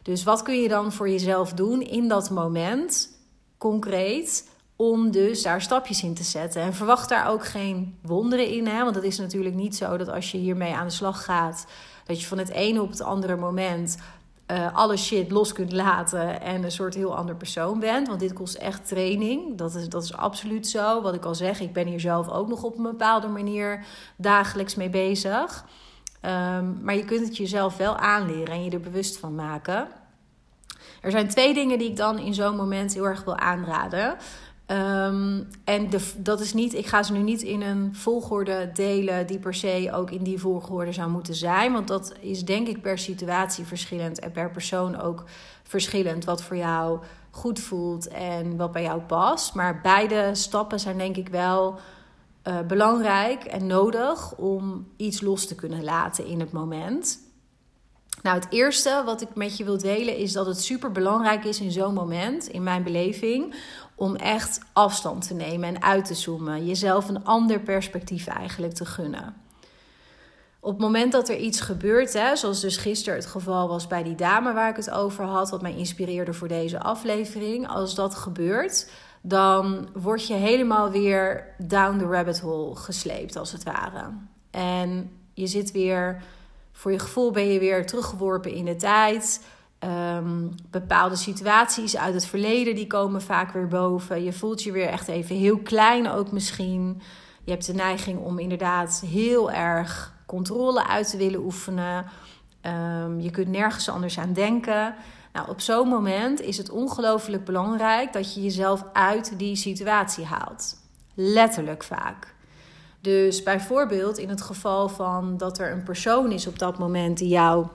Dus 0.01 0.23
wat 0.23 0.41
kun 0.41 0.61
je 0.61 0.67
dan 0.67 0.91
voor 0.91 1.09
jezelf 1.09 1.53
doen 1.53 1.81
in 1.81 2.07
dat 2.07 2.29
moment, 2.29 3.09
concreet, 3.57 4.47
om 4.75 5.11
dus 5.11 5.41
daar 5.41 5.61
stapjes 5.61 6.03
in 6.03 6.13
te 6.13 6.23
zetten. 6.23 6.61
En 6.61 6.73
verwacht 6.73 7.09
daar 7.09 7.27
ook 7.27 7.45
geen 7.45 7.97
wonderen 8.01 8.47
in, 8.47 8.67
hè? 8.67 8.83
want 8.83 8.95
het 8.95 9.03
is 9.03 9.17
natuurlijk 9.17 9.55
niet 9.55 9.75
zo 9.75 9.97
dat 9.97 10.09
als 10.09 10.31
je 10.31 10.37
hiermee 10.37 10.73
aan 10.73 10.87
de 10.87 10.93
slag 10.93 11.23
gaat, 11.23 11.65
dat 12.09 12.21
je 12.21 12.27
van 12.27 12.37
het 12.37 12.49
ene 12.49 12.81
op 12.81 12.89
het 12.89 13.01
andere 13.01 13.35
moment 13.35 13.97
uh, 14.51 14.75
alle 14.75 14.97
shit 14.97 15.31
los 15.31 15.53
kunt 15.53 15.71
laten 15.71 16.41
en 16.41 16.63
een 16.63 16.71
soort 16.71 16.95
heel 16.95 17.15
ander 17.17 17.35
persoon 17.35 17.79
bent. 17.79 18.07
Want 18.07 18.19
dit 18.19 18.33
kost 18.33 18.55
echt 18.55 18.87
training. 18.87 19.57
Dat 19.57 19.75
is, 19.75 19.89
dat 19.89 20.03
is 20.03 20.15
absoluut 20.15 20.67
zo. 20.67 21.01
Wat 21.01 21.13
ik 21.13 21.25
al 21.25 21.35
zeg, 21.35 21.59
ik 21.59 21.73
ben 21.73 21.87
hier 21.87 21.99
zelf 21.99 22.29
ook 22.29 22.47
nog 22.47 22.63
op 22.63 22.77
een 22.77 22.83
bepaalde 22.83 23.27
manier 23.27 23.85
dagelijks 24.15 24.75
mee 24.75 24.89
bezig. 24.89 25.65
Um, 26.25 26.79
maar 26.81 26.95
je 26.95 27.05
kunt 27.05 27.25
het 27.25 27.37
jezelf 27.37 27.77
wel 27.77 27.97
aanleren 27.97 28.53
en 28.53 28.63
je 28.63 28.71
er 28.71 28.79
bewust 28.79 29.17
van 29.17 29.35
maken. 29.35 29.87
Er 31.01 31.11
zijn 31.11 31.27
twee 31.27 31.53
dingen 31.53 31.77
die 31.77 31.89
ik 31.89 31.97
dan 31.97 32.19
in 32.19 32.33
zo'n 32.33 32.55
moment 32.55 32.93
heel 32.93 33.05
erg 33.05 33.23
wil 33.23 33.37
aanraden. 33.37 34.17
Um, 34.71 35.47
en 35.63 35.89
dat 36.17 36.39
is 36.39 36.53
niet, 36.53 36.73
ik 36.73 36.87
ga 36.87 37.03
ze 37.03 37.13
nu 37.13 37.19
niet 37.19 37.41
in 37.41 37.61
een 37.61 37.95
volgorde 37.95 38.69
delen 38.73 39.27
die 39.27 39.39
per 39.39 39.53
se 39.53 39.89
ook 39.93 40.11
in 40.11 40.23
die 40.23 40.39
volgorde 40.39 40.91
zou 40.91 41.09
moeten 41.09 41.35
zijn. 41.35 41.73
Want 41.73 41.87
dat 41.87 42.13
is 42.19 42.45
denk 42.45 42.67
ik 42.67 42.81
per 42.81 42.97
situatie 42.97 43.65
verschillend 43.65 44.19
en 44.19 44.31
per 44.31 44.51
persoon 44.51 45.01
ook 45.01 45.23
verschillend. 45.63 46.25
Wat 46.25 46.43
voor 46.43 46.57
jou 46.57 46.99
goed 47.31 47.59
voelt 47.59 48.07
en 48.07 48.57
wat 48.57 48.71
bij 48.71 48.83
jou 48.83 49.01
past. 49.01 49.53
Maar 49.53 49.81
beide 49.81 50.29
stappen 50.33 50.79
zijn 50.79 50.97
denk 50.97 51.17
ik 51.17 51.29
wel 51.29 51.79
uh, 52.47 52.59
belangrijk 52.67 53.43
en 53.43 53.67
nodig 53.67 54.35
om 54.35 54.87
iets 54.97 55.21
los 55.21 55.47
te 55.47 55.55
kunnen 55.55 55.83
laten 55.83 56.25
in 56.25 56.39
het 56.39 56.51
moment. 56.51 57.19
Nou, 58.21 58.39
het 58.39 58.47
eerste 58.49 59.01
wat 59.05 59.21
ik 59.21 59.35
met 59.35 59.57
je 59.57 59.63
wil 59.63 59.77
delen 59.77 60.17
is 60.17 60.31
dat 60.31 60.45
het 60.45 60.63
super 60.63 60.91
belangrijk 60.91 61.43
is 61.43 61.59
in 61.59 61.71
zo'n 61.71 61.93
moment, 61.93 62.47
in 62.47 62.63
mijn 62.63 62.83
beleving, 62.83 63.55
om 63.95 64.15
echt 64.15 64.59
afstand 64.73 65.27
te 65.27 65.33
nemen 65.33 65.69
en 65.69 65.81
uit 65.81 66.05
te 66.05 66.13
zoomen. 66.13 66.65
Jezelf 66.65 67.09
een 67.09 67.25
ander 67.25 67.59
perspectief 67.59 68.27
eigenlijk 68.27 68.73
te 68.73 68.85
gunnen. 68.85 69.35
Op 70.61 70.71
het 70.71 70.81
moment 70.81 71.11
dat 71.11 71.29
er 71.29 71.37
iets 71.37 71.61
gebeurt, 71.61 72.13
hè, 72.13 72.35
zoals 72.35 72.61
dus 72.61 72.77
gisteren 72.77 73.19
het 73.19 73.27
geval 73.27 73.67
was 73.67 73.87
bij 73.87 74.03
die 74.03 74.15
dame 74.15 74.53
waar 74.53 74.69
ik 74.69 74.75
het 74.75 74.89
over 74.89 75.23
had, 75.23 75.49
wat 75.49 75.61
mij 75.61 75.75
inspireerde 75.75 76.33
voor 76.33 76.47
deze 76.47 76.79
aflevering, 76.79 77.67
als 77.67 77.95
dat 77.95 78.15
gebeurt, 78.15 78.91
dan 79.21 79.89
word 79.93 80.27
je 80.27 80.33
helemaal 80.33 80.89
weer 80.89 81.55
down 81.57 81.97
the 81.97 82.05
rabbit 82.05 82.39
hole 82.39 82.75
gesleept, 82.75 83.35
als 83.35 83.51
het 83.51 83.63
ware. 83.63 84.11
En 84.51 85.11
je 85.33 85.47
zit 85.47 85.71
weer, 85.71 86.23
voor 86.79 86.91
je 86.91 86.99
gevoel 86.99 87.31
ben 87.31 87.47
je 87.47 87.59
weer 87.59 87.85
teruggeworpen 87.85 88.51
in 88.51 88.65
de 88.65 88.75
tijd. 88.75 89.45
Ehm, 89.79 90.47
bepaalde 90.69 91.15
situaties 91.15 91.97
uit 91.97 92.13
het 92.13 92.25
verleden 92.25 92.75
die 92.75 92.87
komen 92.87 93.21
vaak 93.21 93.51
weer 93.51 93.67
boven. 93.67 94.23
Je 94.23 94.33
voelt 94.33 94.63
je 94.63 94.71
weer 94.71 94.87
echt 94.87 95.07
even 95.07 95.35
heel 95.35 95.57
klein 95.57 96.09
ook 96.09 96.31
misschien. 96.31 97.01
Je 97.43 97.51
hebt 97.51 97.65
de 97.65 97.73
neiging 97.73 98.19
om 98.19 98.39
inderdaad 98.39 99.03
heel 99.05 99.51
erg 99.51 100.13
controle 100.25 100.87
uit 100.87 101.09
te 101.09 101.17
willen 101.17 101.39
oefenen. 101.39 102.05
Ehm, 102.61 103.19
je 103.19 103.29
kunt 103.29 103.47
nergens 103.47 103.89
anders 103.89 104.19
aan 104.19 104.33
denken. 104.33 104.95
Nou, 105.33 105.49
op 105.49 105.59
zo'n 105.59 105.87
moment 105.87 106.41
is 106.41 106.57
het 106.57 106.69
ongelooflijk 106.69 107.45
belangrijk 107.45 108.13
dat 108.13 108.33
je 108.33 108.41
jezelf 108.41 108.83
uit 108.93 109.33
die 109.37 109.55
situatie 109.55 110.25
haalt. 110.25 110.75
Letterlijk 111.13 111.83
vaak. 111.83 112.37
Dus 113.01 113.43
bijvoorbeeld 113.43 114.17
in 114.17 114.29
het 114.29 114.41
geval 114.41 114.89
van 114.89 115.37
dat 115.37 115.59
er 115.59 115.71
een 115.71 115.83
persoon 115.83 116.31
is 116.31 116.47
op 116.47 116.59
dat 116.59 116.79
moment 116.79 117.17
die 117.17 117.27
jou. 117.27 117.67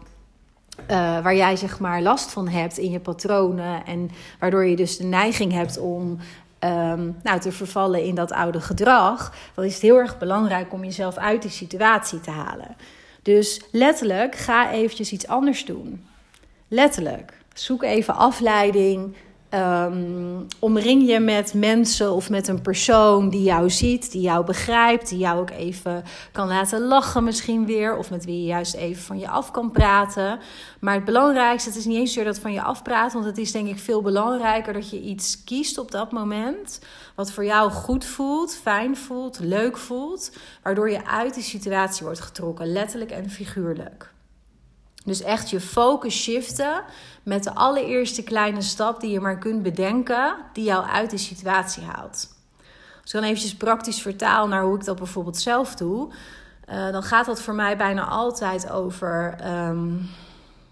Uh, 0.81 0.87
waar 1.23 1.37
jij 1.37 1.57
zeg 1.57 1.79
maar 1.79 2.03
last 2.03 2.31
van 2.31 2.49
hebt 2.49 2.79
in 2.79 2.91
je 2.91 3.01
patronen. 3.01 3.87
En 3.87 4.11
waardoor 4.39 4.65
je 4.65 4.77
dus 4.77 4.97
de 4.97 5.05
neiging 5.05 5.53
hebt 5.53 5.79
om 5.79 6.19
um, 6.61 7.17
nou, 7.23 7.41
te 7.41 7.53
vervallen 7.53 8.05
in 8.05 8.15
dat 8.15 8.33
oude 8.33 8.61
gedrag. 8.61 9.35
Dan 9.55 9.65
is 9.65 9.73
het 9.73 9.83
heel 9.83 9.97
erg 9.97 10.19
belangrijk 10.19 10.73
om 10.73 10.85
jezelf 10.85 11.17
uit 11.17 11.43
die 11.43 11.51
situatie 11.51 12.21
te 12.21 12.31
halen. 12.31 12.77
Dus 13.23 13.61
letterlijk, 13.71 14.35
ga 14.35 14.73
eventjes 14.73 15.13
iets 15.13 15.27
anders 15.27 15.65
doen. 15.65 16.07
Letterlijk. 16.69 17.33
Zoek 17.55 17.83
even 17.83 18.15
afleiding. 18.15 19.17
Um, 19.55 20.47
omring 20.59 21.09
je 21.09 21.21
met 21.21 21.55
mensen 21.55 22.13
of 22.13 22.31
met 22.31 22.49
een 22.49 22.63
persoon 22.63 23.29
die 23.29 23.43
jou 23.43 23.71
ziet, 23.71 24.13
die 24.13 24.21
jou 24.21 24.45
begrijpt, 24.45 25.09
die 25.09 25.19
jou 25.19 25.41
ook 25.41 25.51
even 25.51 26.03
kan 26.33 26.49
laten 26.49 26.81
lachen 26.81 27.25
misschien 27.25 27.67
weer, 27.67 27.97
of 27.97 28.11
met 28.11 28.25
wie 28.25 28.41
je 28.41 28.45
juist 28.45 28.75
even 28.75 29.03
van 29.03 29.19
je 29.19 29.29
af 29.29 29.51
kan 29.51 29.71
praten. 29.71 30.39
Maar 30.81 30.95
het 30.95 31.05
belangrijkste, 31.05 31.69
het 31.69 31.79
is 31.79 31.85
niet 31.85 31.97
eens 31.97 32.13
zozeer 32.13 32.33
dat 32.33 32.39
van 32.39 32.53
je 32.53 32.63
afpraten, 32.63 33.13
want 33.13 33.25
het 33.25 33.39
is 33.39 33.53
denk 33.53 33.69
ik 33.69 33.79
veel 33.79 34.03
belangrijker 34.03 34.73
dat 34.73 34.91
je 34.91 35.01
iets 35.01 35.45
kiest 35.45 35.79
op 35.79 35.91
dat 35.91 36.13
moment 36.13 36.81
wat 37.15 37.33
voor 37.33 37.45
jou 37.45 37.71
goed 37.71 38.05
voelt, 38.05 38.55
fijn 38.55 38.97
voelt, 38.97 39.39
leuk 39.41 39.77
voelt, 39.77 40.33
waardoor 40.63 40.91
je 40.91 41.07
uit 41.07 41.35
die 41.35 41.43
situatie 41.43 42.05
wordt 42.05 42.21
getrokken, 42.21 42.73
letterlijk 42.73 43.11
en 43.11 43.31
figuurlijk. 43.31 44.14
Dus 45.05 45.23
echt 45.23 45.51
je 45.51 45.61
focus 45.61 46.23
shiften 46.23 46.83
met 47.23 47.45
de 47.45 47.55
allereerste 47.55 48.23
kleine 48.23 48.63
stap 48.63 49.01
die 49.01 49.11
je 49.11 49.21
maar 49.21 49.39
kunt 49.39 49.63
bedenken, 49.63 50.37
die 50.53 50.65
jou 50.65 50.87
uit 50.87 51.11
die 51.11 51.19
situatie 51.19 51.83
haalt. 51.83 52.33
Als 53.03 53.13
ik 53.13 53.21
dan 53.21 53.23
eventjes 53.23 53.55
praktisch 53.55 54.03
vertaal 54.03 54.49
naar 54.49 54.63
hoe 54.63 54.77
ik 54.77 54.85
dat 54.85 54.97
bijvoorbeeld 54.97 55.37
zelf 55.37 55.75
doe, 55.75 56.09
uh, 56.69 56.93
dan 56.93 57.03
gaat 57.03 57.27
dat 57.27 57.41
voor 57.41 57.55
mij 57.55 57.77
bijna 57.77 58.05
altijd 58.05 58.71
over 58.71 59.37
um, 59.69 60.11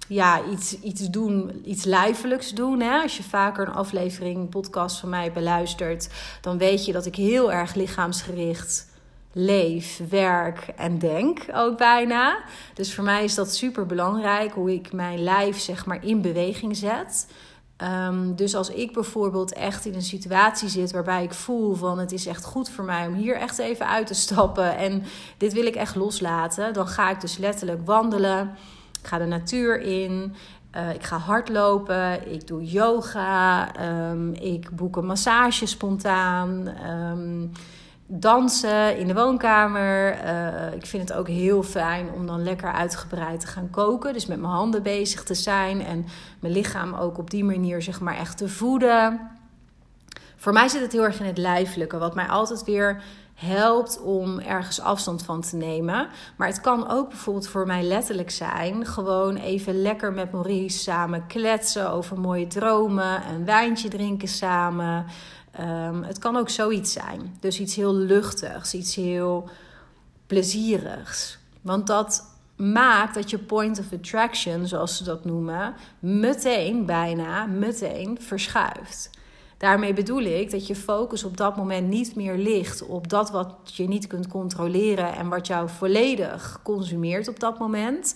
ja, 0.09 0.45
iets, 0.45 0.81
iets 0.81 1.11
doen, 1.11 1.63
iets 1.65 1.85
lijfelijks 1.85 2.51
doen. 2.51 2.81
Hè? 2.81 3.03
Als 3.03 3.17
je 3.17 3.23
vaker 3.23 3.67
een 3.67 3.75
aflevering, 3.75 4.49
podcast 4.51 4.99
van 4.99 5.09
mij 5.09 5.33
beluistert, 5.33 6.09
dan 6.41 6.59
weet 6.59 6.85
je 6.85 6.93
dat 6.93 7.07
ik 7.07 7.17
heel 7.17 7.53
erg 7.53 7.75
lichaamsgericht 7.75 8.92
leef, 9.33 10.01
werk 10.09 10.69
en 10.77 10.99
denk 10.99 11.47
ook 11.53 11.79
bijna. 11.79 12.39
Dus 12.75 12.95
voor 12.95 13.05
mij 13.05 13.25
is 13.25 13.35
dat 13.35 13.55
super 13.55 13.87
belangrijk 13.87 14.53
hoe 14.53 14.73
ik 14.73 14.93
mijn 14.93 15.23
lijf 15.23 15.59
zeg 15.59 15.87
maar 15.87 16.05
in 16.05 16.21
beweging 16.21 16.77
zet. 16.77 17.27
Um, 18.09 18.37
dus 18.37 18.55
als 18.55 18.71
ik 18.71 18.93
bijvoorbeeld 18.93 19.53
echt 19.53 19.87
in 19.87 19.95
een 19.95 20.03
situatie 20.03 20.69
zit 20.69 20.93
waarbij 20.93 21.23
ik 21.23 21.33
voel 21.33 21.75
van 21.75 21.99
het 21.99 22.13
is 22.13 22.27
echt 22.27 22.45
goed 22.45 22.71
voor 22.71 22.85
mij 22.85 23.07
om 23.07 23.15
hier 23.15 23.37
echt 23.37 23.59
even 23.59 23.89
uit 23.89 24.07
te 24.07 24.15
stappen 24.15 24.77
en 24.77 25.03
dit 25.37 25.53
wil 25.53 25.67
ik 25.67 25.75
echt 25.75 25.95
loslaten, 25.95 26.73
dan 26.73 26.89
ga 26.89 27.11
ik 27.11 27.21
dus 27.21 27.37
letterlijk 27.37 27.87
wandelen. 27.87 28.51
Ik 29.01 29.09
ga 29.09 29.19
de 29.19 29.25
natuur 29.25 29.81
in. 29.81 30.35
Uh, 30.77 30.95
ik 30.95 31.03
ga 31.03 31.17
hardlopen, 31.17 32.33
ik 32.33 32.47
doe 32.47 32.65
yoga, 32.65 33.71
um, 34.11 34.33
ik 34.33 34.71
boek 34.71 34.97
een 34.97 35.07
massage 35.07 35.67
spontaan. 35.67 36.69
Um, 36.91 37.53
dansen 38.15 38.97
in 38.97 39.07
de 39.07 39.15
woonkamer. 39.15 40.25
Uh, 40.25 40.75
ik 40.75 40.87
vind 40.87 41.09
het 41.09 41.19
ook 41.19 41.29
heel 41.29 41.63
fijn 41.63 42.11
om 42.15 42.27
dan 42.27 42.43
lekker 42.43 42.73
uitgebreid 42.73 43.41
te 43.41 43.47
gaan 43.47 43.71
koken. 43.71 44.13
Dus 44.13 44.27
met 44.27 44.41
mijn 44.41 44.53
handen 44.53 44.83
bezig 44.83 45.23
te 45.25 45.35
zijn 45.35 45.85
en 45.85 46.07
mijn 46.41 46.53
lichaam 46.53 46.95
ook 46.95 47.19
op 47.19 47.31
die 47.31 47.45
manier 47.45 47.83
zeg 47.83 48.01
maar 48.01 48.17
echt 48.17 48.39
te 48.39 48.49
voeden. 48.49 49.31
Voor 50.37 50.53
mij 50.53 50.69
zit 50.69 50.81
het 50.81 50.93
heel 50.93 51.05
erg 51.05 51.21
in 51.21 51.27
het 51.27 51.39
lijfelijke, 51.39 51.99
wat 51.99 52.15
mij 52.15 52.27
altijd 52.27 52.65
weer 52.65 53.03
helpt 53.35 54.01
om 54.01 54.39
ergens 54.39 54.81
afstand 54.81 55.25
van 55.25 55.41
te 55.41 55.57
nemen. 55.57 56.09
Maar 56.37 56.49
het 56.49 56.61
kan 56.61 56.89
ook 56.89 57.09
bijvoorbeeld 57.09 57.49
voor 57.49 57.67
mij 57.67 57.83
letterlijk 57.83 58.31
zijn: 58.31 58.87
gewoon 58.87 59.37
even 59.37 59.83
lekker 59.83 60.13
met 60.13 60.33
Maurice 60.33 60.79
samen 60.79 61.27
kletsen 61.27 61.91
over 61.91 62.21
mooie 62.21 62.47
dromen, 62.47 63.29
een 63.29 63.45
wijntje 63.45 63.89
drinken 63.89 64.29
samen. 64.29 65.07
Um, 65.61 66.03
het 66.03 66.19
kan 66.19 66.37
ook 66.37 66.49
zoiets 66.49 66.93
zijn. 66.93 67.37
Dus 67.41 67.61
iets 67.61 67.75
heel 67.75 67.95
luchtigs, 67.95 68.75
iets 68.75 68.95
heel 68.95 69.49
plezierigs. 70.27 71.39
Want 71.61 71.87
dat 71.87 72.25
maakt 72.57 73.15
dat 73.15 73.31
je 73.31 73.39
point 73.39 73.79
of 73.79 73.93
attraction, 73.93 74.67
zoals 74.67 74.97
ze 74.97 75.05
dat 75.05 75.25
noemen, 75.25 75.75
meteen, 75.99 76.87
bijna 76.87 77.47
meteen 77.47 78.19
verschuift. 78.21 79.11
Daarmee 79.59 79.93
bedoel 79.93 80.21
ik 80.21 80.51
dat 80.51 80.67
je 80.67 80.75
focus 80.75 81.25
op 81.25 81.37
dat 81.37 81.57
moment 81.57 81.89
niet 81.89 82.17
meer 82.17 82.37
ligt 82.37 82.87
op 82.87 83.09
dat 83.09 83.31
wat 83.31 83.55
je 83.65 83.89
niet 83.89 84.07
kunt 84.07 84.27
controleren 84.27 85.15
en 85.15 85.29
wat 85.29 85.47
jou 85.47 85.69
volledig 85.69 86.61
consumeert 86.63 87.29
op 87.29 87.41
dat 87.41 87.59
moment. 87.59 88.15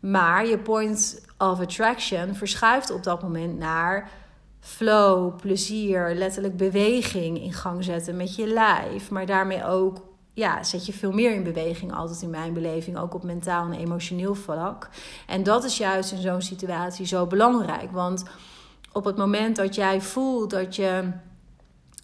Maar 0.00 0.46
je 0.46 0.58
point 0.58 1.24
of 1.38 1.60
attraction 1.60 2.34
verschuift 2.34 2.90
op 2.90 3.02
dat 3.02 3.22
moment 3.22 3.58
naar 3.58 4.10
flow, 4.62 5.36
plezier, 5.36 6.14
letterlijk 6.14 6.56
beweging 6.56 7.40
in 7.40 7.52
gang 7.52 7.84
zetten 7.84 8.16
met 8.16 8.34
je 8.34 8.46
lijf. 8.46 9.10
Maar 9.10 9.26
daarmee 9.26 9.64
ook 9.64 10.02
ja, 10.34 10.62
zet 10.62 10.86
je 10.86 10.92
veel 10.92 11.12
meer 11.12 11.34
in 11.34 11.42
beweging, 11.42 11.92
altijd 11.92 12.22
in 12.22 12.30
mijn 12.30 12.52
beleving, 12.52 12.98
ook 12.98 13.14
op 13.14 13.22
mentaal 13.22 13.64
en 13.64 13.78
emotioneel 13.78 14.34
vlak. 14.34 14.88
En 15.26 15.42
dat 15.42 15.64
is 15.64 15.76
juist 15.76 16.12
in 16.12 16.20
zo'n 16.20 16.42
situatie 16.42 17.06
zo 17.06 17.26
belangrijk. 17.26 17.90
Want 17.92 18.24
op 18.92 19.04
het 19.04 19.16
moment 19.16 19.56
dat 19.56 19.74
jij 19.74 20.00
voelt 20.00 20.50
dat 20.50 20.76
je 20.76 21.10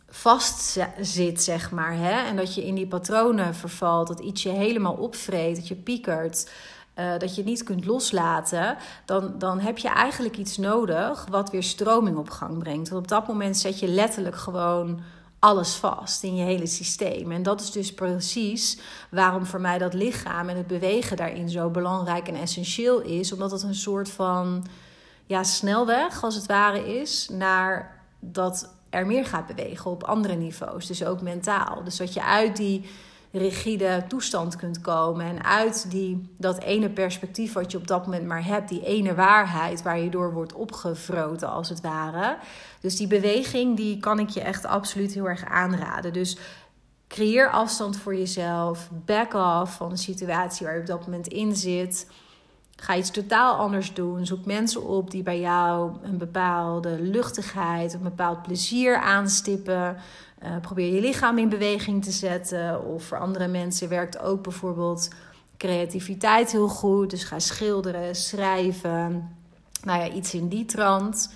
vast 0.09 0.81
zit, 1.00 1.43
zeg 1.43 1.71
maar, 1.71 1.95
hè, 1.97 2.27
en 2.27 2.37
dat 2.37 2.55
je 2.55 2.67
in 2.67 2.75
die 2.75 2.87
patronen 2.87 3.55
vervalt, 3.55 4.09
dat 4.09 4.21
iets 4.21 4.43
je 4.43 4.49
helemaal 4.49 4.95
opvreet, 4.95 5.57
dat 5.57 5.69
je 5.69 5.75
piekert, 5.75 6.50
uh, 6.99 7.19
dat 7.19 7.35
je 7.35 7.45
niet 7.45 7.62
kunt 7.62 7.85
loslaten, 7.85 8.76
dan, 9.05 9.35
dan 9.38 9.61
heb 9.61 9.78
je 9.78 9.88
eigenlijk 9.88 10.37
iets 10.37 10.57
nodig 10.57 11.26
wat 11.31 11.50
weer 11.50 11.62
stroming 11.62 12.17
op 12.17 12.31
gang 12.31 12.59
brengt. 12.59 12.88
Want 12.88 13.02
op 13.02 13.09
dat 13.09 13.26
moment 13.26 13.57
zet 13.57 13.78
je 13.78 13.88
letterlijk 13.88 14.37
gewoon 14.37 15.00
alles 15.38 15.75
vast 15.75 16.23
in 16.23 16.37
je 16.37 16.45
hele 16.45 16.67
systeem. 16.67 17.33
En 17.33 17.43
dat 17.43 17.61
is 17.61 17.71
dus 17.71 17.95
precies 17.95 18.78
waarom 19.11 19.47
voor 19.47 19.61
mij 19.61 19.78
dat 19.78 19.95
lichaam 19.95 20.49
en 20.49 20.57
het 20.57 20.67
bewegen 20.67 21.17
daarin 21.17 21.49
zo 21.49 21.71
belangrijk 21.71 22.28
en 22.28 22.35
essentieel 22.35 23.00
is, 23.00 23.33
omdat 23.33 23.50
het 23.50 23.62
een 23.62 23.75
soort 23.75 24.11
van 24.11 24.67
ja, 25.26 25.43
snelweg, 25.43 26.25
als 26.25 26.35
het 26.35 26.47
ware, 26.47 27.00
is 27.00 27.28
naar 27.33 28.00
dat 28.21 28.75
er 28.90 29.07
meer 29.07 29.25
gaat 29.25 29.47
bewegen 29.47 29.90
op 29.90 30.05
andere 30.05 30.35
niveaus. 30.35 30.87
Dus 30.87 31.05
ook 31.05 31.23
mentaal. 31.23 31.85
Dus 31.85 31.97
dat 31.97 32.12
je 32.12 32.23
uit 32.23 32.57
die 32.57 32.88
rigide 33.33 34.05
toestand 34.09 34.57
kunt 34.57 34.81
komen. 34.81 35.27
En 35.27 35.45
uit 35.45 35.91
die, 35.91 36.35
dat 36.39 36.63
ene 36.63 36.91
perspectief 36.91 37.53
wat 37.53 37.71
je 37.71 37.79
op 37.79 37.87
dat 37.87 38.05
moment 38.05 38.27
maar 38.27 38.45
hebt, 38.45 38.69
die 38.69 38.85
ene 38.85 39.15
waarheid 39.15 39.83
waar 39.83 39.99
je 39.99 40.11
door 40.11 40.33
wordt 40.33 40.53
opgevroten 40.53 41.49
als 41.49 41.69
het 41.69 41.81
ware. 41.81 42.39
Dus 42.81 42.97
die 42.97 43.07
beweging, 43.07 43.77
die 43.77 43.99
kan 43.99 44.19
ik 44.19 44.29
je 44.29 44.41
echt 44.41 44.67
absoluut 44.67 45.13
heel 45.13 45.29
erg 45.29 45.45
aanraden. 45.45 46.13
Dus 46.13 46.39
creëer 47.09 47.51
afstand 47.51 47.97
voor 47.97 48.17
jezelf. 48.17 48.91
Back 49.05 49.35
off 49.35 49.77
van 49.77 49.89
de 49.89 49.97
situatie 49.97 50.67
waar 50.67 50.75
je 50.75 50.81
op 50.81 50.87
dat 50.87 51.05
moment 51.07 51.27
in 51.27 51.57
zit. 51.57 52.07
Ga 52.77 52.97
iets 52.97 53.11
totaal 53.11 53.57
anders 53.57 53.95
doen. 53.95 54.27
Zoek 54.27 54.45
mensen 54.45 54.85
op 54.87 55.11
die 55.11 55.23
bij 55.23 55.41
jou 55.41 55.93
een 56.03 56.19
bepaalde 56.19 57.01
luchtigheid, 57.01 57.95
een 57.95 58.03
bepaald 58.03 58.43
plezier 58.43 58.97
aanstippen. 58.97 59.97
Uh, 60.42 60.57
probeer 60.61 60.95
je 60.95 61.00
lichaam 61.00 61.38
in 61.38 61.49
beweging 61.49 62.04
te 62.04 62.11
zetten. 62.11 62.85
Of 62.85 63.04
voor 63.04 63.18
andere 63.18 63.47
mensen 63.49 63.88
werkt 63.88 64.18
ook 64.18 64.42
bijvoorbeeld 64.42 65.09
creativiteit 65.57 66.52
heel 66.52 66.68
goed. 66.68 67.11
Dus 67.11 67.25
ga 67.25 67.38
schilderen, 67.38 68.14
schrijven. 68.14 69.37
Nou 69.85 70.00
ja, 70.00 70.11
iets 70.11 70.35
in 70.35 70.49
die 70.49 70.64
trant. 70.64 71.33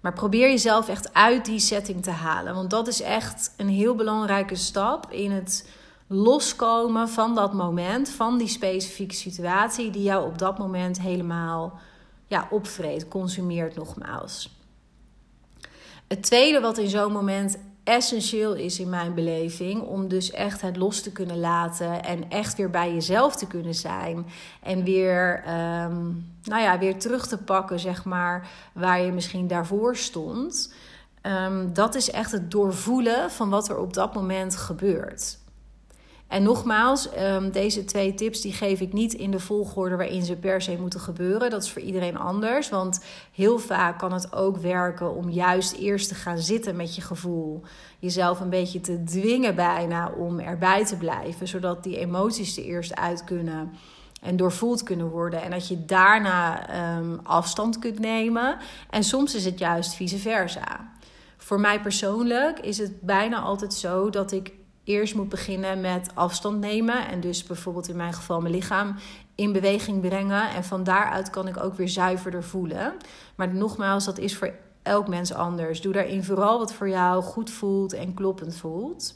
Maar 0.00 0.12
probeer 0.12 0.48
jezelf 0.48 0.88
echt 0.88 1.14
uit 1.14 1.44
die 1.44 1.58
setting 1.58 2.02
te 2.02 2.10
halen. 2.10 2.54
Want 2.54 2.70
dat 2.70 2.88
is 2.88 3.02
echt 3.02 3.54
een 3.56 3.68
heel 3.68 3.94
belangrijke 3.94 4.54
stap 4.54 5.10
in 5.10 5.30
het 5.30 5.68
loskomen 6.06 7.08
van 7.08 7.34
dat 7.34 7.52
moment, 7.52 8.08
van 8.08 8.38
die 8.38 8.48
specifieke 8.48 9.14
situatie 9.14 9.90
die 9.90 10.02
jou 10.02 10.26
op 10.26 10.38
dat 10.38 10.58
moment 10.58 11.00
helemaal 11.00 11.78
ja, 12.26 12.48
opvreet, 12.50 13.08
consumeert 13.08 13.76
nogmaals. 13.76 14.58
Het 16.08 16.22
tweede 16.22 16.60
wat 16.60 16.78
in 16.78 16.88
zo'n 16.88 17.12
moment 17.12 17.58
essentieel 17.86 18.54
is 18.54 18.80
in 18.80 18.88
mijn 18.88 19.14
beleving 19.14 19.82
om 19.82 20.08
dus 20.08 20.30
echt 20.30 20.60
het 20.60 20.76
los 20.76 21.00
te 21.00 21.12
kunnen 21.12 21.38
laten 21.38 22.04
en 22.04 22.30
echt 22.30 22.56
weer 22.56 22.70
bij 22.70 22.92
jezelf 22.92 23.36
te 23.36 23.46
kunnen 23.46 23.74
zijn 23.74 24.26
en 24.62 24.84
weer, 24.84 25.42
ehm, 25.44 26.04
nou 26.42 26.62
ja, 26.62 26.78
weer 26.78 26.98
terug 26.98 27.26
te 27.26 27.38
pakken, 27.38 27.78
zeg 27.78 28.04
maar, 28.04 28.48
waar 28.72 29.00
je 29.00 29.12
misschien 29.12 29.46
daarvoor 29.46 29.96
stond. 29.96 30.74
Ehm, 31.20 31.72
dat 31.72 31.94
is 31.94 32.10
echt 32.10 32.32
het 32.32 32.50
doorvoelen 32.50 33.30
van 33.30 33.50
wat 33.50 33.68
er 33.68 33.78
op 33.78 33.94
dat 33.94 34.14
moment 34.14 34.56
gebeurt. 34.56 35.38
En 36.28 36.42
nogmaals, 36.42 37.10
ehm, 37.10 37.50
deze 37.50 37.84
twee 37.84 38.14
tips 38.14 38.40
die 38.40 38.52
geef 38.52 38.80
ik 38.80 38.92
niet 38.92 39.14
in 39.14 39.30
de 39.30 39.40
volgorde 39.40 39.96
waarin 39.96 40.24
ze 40.24 40.36
per 40.36 40.62
se 40.62 40.76
moeten 40.80 41.00
gebeuren. 41.00 41.50
Dat 41.50 41.62
is 41.62 41.70
voor 41.70 41.82
iedereen 41.82 42.18
anders. 42.18 42.68
Want 42.68 43.04
heel 43.32 43.58
vaak 43.58 43.98
kan 43.98 44.12
het 44.12 44.32
ook 44.32 44.56
werken 44.56 45.14
om 45.14 45.30
juist 45.30 45.72
eerst 45.72 46.08
te 46.08 46.14
gaan 46.14 46.38
zitten 46.38 46.76
met 46.76 46.94
je 46.94 47.00
gevoel. 47.00 47.62
Jezelf 47.98 48.40
een 48.40 48.50
beetje 48.50 48.80
te 48.80 49.02
dwingen 49.04 49.54
bijna 49.54 50.10
om 50.10 50.38
erbij 50.38 50.84
te 50.84 50.96
blijven. 50.96 51.48
Zodat 51.48 51.82
die 51.82 51.98
emoties 51.98 52.56
er 52.56 52.64
eerst 52.64 52.94
uit 52.94 53.24
kunnen 53.24 53.72
en 54.22 54.36
doorvoeld 54.36 54.82
kunnen 54.82 55.08
worden. 55.08 55.42
En 55.42 55.50
dat 55.50 55.68
je 55.68 55.84
daarna 55.84 56.68
um, 56.98 57.20
afstand 57.22 57.78
kunt 57.78 57.98
nemen. 57.98 58.56
En 58.90 59.04
soms 59.04 59.34
is 59.34 59.44
het 59.44 59.58
juist 59.58 59.94
vice 59.94 60.18
versa. 60.18 60.92
Voor 61.36 61.60
mij 61.60 61.80
persoonlijk 61.80 62.58
is 62.58 62.78
het 62.78 63.00
bijna 63.00 63.40
altijd 63.40 63.74
zo 63.74 64.10
dat 64.10 64.32
ik 64.32 64.52
eerst 64.86 65.14
moet 65.14 65.28
beginnen 65.28 65.80
met 65.80 66.10
afstand 66.14 66.60
nemen. 66.60 67.08
En 67.08 67.20
dus 67.20 67.42
bijvoorbeeld 67.42 67.88
in 67.88 67.96
mijn 67.96 68.12
geval 68.12 68.40
mijn 68.40 68.54
lichaam 68.54 68.96
in 69.34 69.52
beweging 69.52 70.00
brengen. 70.00 70.50
En 70.50 70.64
van 70.64 70.84
daaruit 70.84 71.30
kan 71.30 71.48
ik 71.48 71.62
ook 71.62 71.74
weer 71.74 71.88
zuiverder 71.88 72.44
voelen. 72.44 72.94
Maar 73.34 73.54
nogmaals, 73.54 74.04
dat 74.04 74.18
is 74.18 74.36
voor 74.36 74.54
elk 74.82 75.08
mens 75.08 75.32
anders. 75.32 75.80
Doe 75.80 75.92
daarin 75.92 76.24
vooral 76.24 76.58
wat 76.58 76.72
voor 76.72 76.88
jou 76.88 77.22
goed 77.22 77.50
voelt 77.50 77.92
en 77.92 78.14
kloppend 78.14 78.56
voelt. 78.56 79.14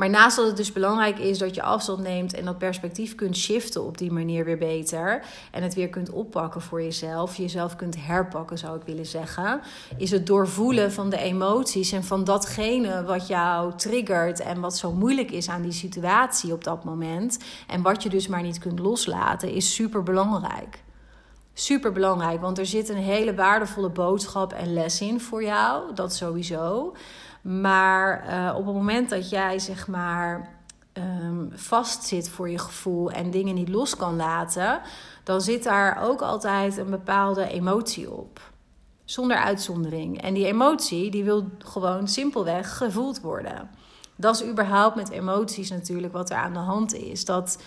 Maar 0.00 0.10
naast 0.10 0.36
dat 0.36 0.46
het 0.46 0.56
dus 0.56 0.72
belangrijk 0.72 1.18
is 1.18 1.38
dat 1.38 1.54
je 1.54 1.62
afstand 1.62 2.02
neemt 2.02 2.34
en 2.34 2.44
dat 2.44 2.58
perspectief 2.58 3.14
kunt 3.14 3.36
shiften 3.36 3.84
op 3.84 3.98
die 3.98 4.12
manier 4.12 4.44
weer 4.44 4.58
beter. 4.58 5.24
En 5.50 5.62
het 5.62 5.74
weer 5.74 5.88
kunt 5.88 6.10
oppakken 6.10 6.60
voor 6.60 6.82
jezelf. 6.82 7.36
Jezelf 7.36 7.76
kunt 7.76 7.96
herpakken, 8.06 8.58
zou 8.58 8.76
ik 8.76 8.82
willen 8.82 9.06
zeggen. 9.06 9.60
Is 9.96 10.10
het 10.10 10.26
doorvoelen 10.26 10.92
van 10.92 11.10
de 11.10 11.18
emoties 11.18 11.92
en 11.92 12.04
van 12.04 12.24
datgene 12.24 13.04
wat 13.04 13.26
jou 13.26 13.72
triggert. 13.76 14.40
En 14.40 14.60
wat 14.60 14.76
zo 14.76 14.92
moeilijk 14.92 15.30
is 15.30 15.48
aan 15.48 15.62
die 15.62 15.72
situatie 15.72 16.52
op 16.52 16.64
dat 16.64 16.84
moment. 16.84 17.38
En 17.66 17.82
wat 17.82 18.02
je 18.02 18.08
dus 18.08 18.26
maar 18.26 18.42
niet 18.42 18.58
kunt 18.58 18.78
loslaten, 18.78 19.50
is 19.50 19.74
super 19.74 20.02
belangrijk. 20.02 20.82
Super 21.54 21.92
belangrijk, 21.92 22.40
want 22.40 22.58
er 22.58 22.66
zit 22.66 22.88
een 22.88 22.96
hele 22.96 23.34
waardevolle 23.34 23.90
boodschap 23.90 24.52
en 24.52 24.72
les 24.72 25.00
in 25.00 25.20
voor 25.20 25.44
jou. 25.44 25.94
Dat 25.94 26.14
sowieso. 26.14 26.94
Maar 27.42 28.28
uh, 28.28 28.54
op 28.56 28.66
het 28.66 28.74
moment 28.74 29.10
dat 29.10 29.30
jij 29.30 29.58
zeg 29.58 29.86
maar 29.86 30.48
um, 30.92 31.50
vastzit 31.52 32.28
voor 32.28 32.50
je 32.50 32.58
gevoel 32.58 33.10
en 33.10 33.30
dingen 33.30 33.54
niet 33.54 33.68
los 33.68 33.96
kan 33.96 34.16
laten, 34.16 34.80
dan 35.24 35.40
zit 35.40 35.62
daar 35.62 36.02
ook 36.02 36.22
altijd 36.22 36.76
een 36.76 36.90
bepaalde 36.90 37.48
emotie 37.48 38.12
op. 38.12 38.40
Zonder 39.04 39.36
uitzondering. 39.36 40.22
En 40.22 40.34
die 40.34 40.46
emotie 40.46 41.10
die 41.10 41.24
wil 41.24 41.48
gewoon 41.58 42.08
simpelweg 42.08 42.76
gevoeld 42.76 43.20
worden. 43.20 43.70
Dat 44.16 44.34
is 44.34 44.44
überhaupt 44.44 44.96
met 44.96 45.10
emoties 45.10 45.70
natuurlijk 45.70 46.12
wat 46.12 46.30
er 46.30 46.36
aan 46.36 46.52
de 46.52 46.58
hand 46.58 46.94
is. 46.94 47.24
Dat 47.24 47.62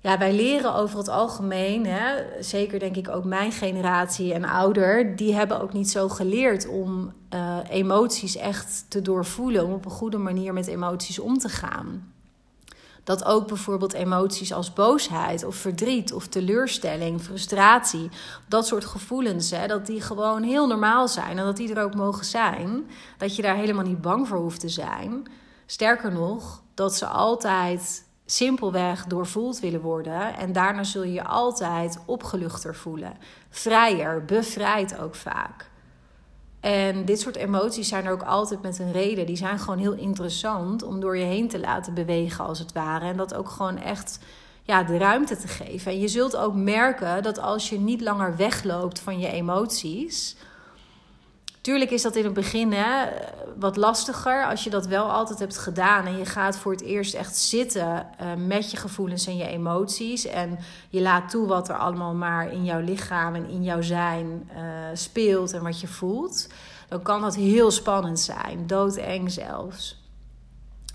ja, 0.00 0.18
wij 0.18 0.34
leren 0.34 0.74
over 0.74 0.98
het 0.98 1.08
algemeen, 1.08 1.86
hè, 1.86 2.42
zeker 2.42 2.78
denk 2.78 2.96
ik 2.96 3.08
ook 3.08 3.24
mijn 3.24 3.52
generatie 3.52 4.32
en 4.32 4.44
ouder, 4.44 5.16
die 5.16 5.34
hebben 5.34 5.60
ook 5.60 5.72
niet 5.72 5.90
zo 5.90 6.08
geleerd 6.08 6.68
om 6.68 7.12
uh, 7.34 7.58
emoties 7.68 8.36
echt 8.36 8.84
te 8.88 9.02
doorvoelen, 9.02 9.64
om 9.64 9.72
op 9.72 9.84
een 9.84 9.90
goede 9.90 10.18
manier 10.18 10.52
met 10.52 10.66
emoties 10.66 11.18
om 11.18 11.38
te 11.38 11.48
gaan. 11.48 12.12
Dat 13.04 13.24
ook 13.24 13.46
bijvoorbeeld 13.46 13.92
emoties 13.92 14.52
als 14.52 14.72
boosheid 14.72 15.44
of 15.44 15.54
verdriet 15.56 16.12
of 16.12 16.26
teleurstelling, 16.26 17.20
frustratie, 17.20 18.08
dat 18.48 18.66
soort 18.66 18.84
gevoelens, 18.84 19.50
hè, 19.50 19.66
dat 19.66 19.86
die 19.86 20.00
gewoon 20.00 20.42
heel 20.42 20.66
normaal 20.66 21.08
zijn 21.08 21.38
en 21.38 21.44
dat 21.44 21.56
die 21.56 21.74
er 21.74 21.82
ook 21.82 21.94
mogen 21.94 22.24
zijn. 22.24 22.84
Dat 23.18 23.36
je 23.36 23.42
daar 23.42 23.56
helemaal 23.56 23.84
niet 23.84 24.00
bang 24.00 24.28
voor 24.28 24.38
hoeft 24.38 24.60
te 24.60 24.68
zijn. 24.68 25.26
Sterker 25.66 26.12
nog, 26.12 26.62
dat 26.74 26.94
ze 26.94 27.06
altijd 27.06 28.05
simpelweg 28.26 29.04
doorvoeld 29.04 29.60
willen 29.60 29.80
worden. 29.80 30.36
En 30.36 30.52
daarna 30.52 30.84
zul 30.84 31.02
je 31.02 31.12
je 31.12 31.24
altijd 31.24 31.98
opgeluchter 32.06 32.74
voelen. 32.74 33.16
Vrijer, 33.50 34.24
bevrijd 34.24 34.98
ook 34.98 35.14
vaak. 35.14 35.70
En 36.60 37.04
dit 37.04 37.20
soort 37.20 37.36
emoties 37.36 37.88
zijn 37.88 38.04
er 38.04 38.12
ook 38.12 38.22
altijd 38.22 38.62
met 38.62 38.78
een 38.78 38.92
reden. 38.92 39.26
Die 39.26 39.36
zijn 39.36 39.58
gewoon 39.58 39.78
heel 39.78 39.92
interessant 39.92 40.82
om 40.82 41.00
door 41.00 41.16
je 41.16 41.24
heen 41.24 41.48
te 41.48 41.60
laten 41.60 41.94
bewegen, 41.94 42.44
als 42.44 42.58
het 42.58 42.72
ware. 42.72 43.04
En 43.04 43.16
dat 43.16 43.34
ook 43.34 43.48
gewoon 43.48 43.78
echt 43.78 44.18
ja, 44.62 44.82
de 44.82 44.98
ruimte 44.98 45.36
te 45.36 45.48
geven. 45.48 45.92
En 45.92 46.00
je 46.00 46.08
zult 46.08 46.36
ook 46.36 46.54
merken 46.54 47.22
dat 47.22 47.38
als 47.38 47.68
je 47.68 47.78
niet 47.78 48.00
langer 48.00 48.36
wegloopt 48.36 49.00
van 49.00 49.18
je 49.18 49.30
emoties 49.30 50.36
Tuurlijk 51.66 51.90
is 51.90 52.02
dat 52.02 52.16
in 52.16 52.24
het 52.24 52.34
begin 52.34 52.74
wat 53.56 53.76
lastiger 53.76 54.46
als 54.46 54.64
je 54.64 54.70
dat 54.70 54.86
wel 54.86 55.10
altijd 55.10 55.38
hebt 55.38 55.58
gedaan 55.58 56.06
en 56.06 56.18
je 56.18 56.24
gaat 56.24 56.58
voor 56.58 56.72
het 56.72 56.80
eerst 56.80 57.14
echt 57.14 57.36
zitten 57.36 58.06
uh, 58.20 58.46
met 58.46 58.70
je 58.70 58.76
gevoelens 58.76 59.26
en 59.26 59.36
je 59.36 59.46
emoties 59.46 60.26
en 60.26 60.58
je 60.88 61.00
laat 61.00 61.30
toe 61.30 61.46
wat 61.46 61.68
er 61.68 61.76
allemaal 61.76 62.14
maar 62.14 62.52
in 62.52 62.64
jouw 62.64 62.80
lichaam 62.80 63.34
en 63.34 63.48
in 63.48 63.62
jouw 63.62 63.82
zijn 63.82 64.50
uh, 64.52 64.60
speelt 64.92 65.52
en 65.52 65.62
wat 65.62 65.80
je 65.80 65.86
voelt, 65.86 66.48
dan 66.88 67.02
kan 67.02 67.20
dat 67.20 67.34
heel 67.34 67.70
spannend 67.70 68.20
zijn, 68.20 68.66
doodeng 68.66 69.30
zelfs. 69.32 70.02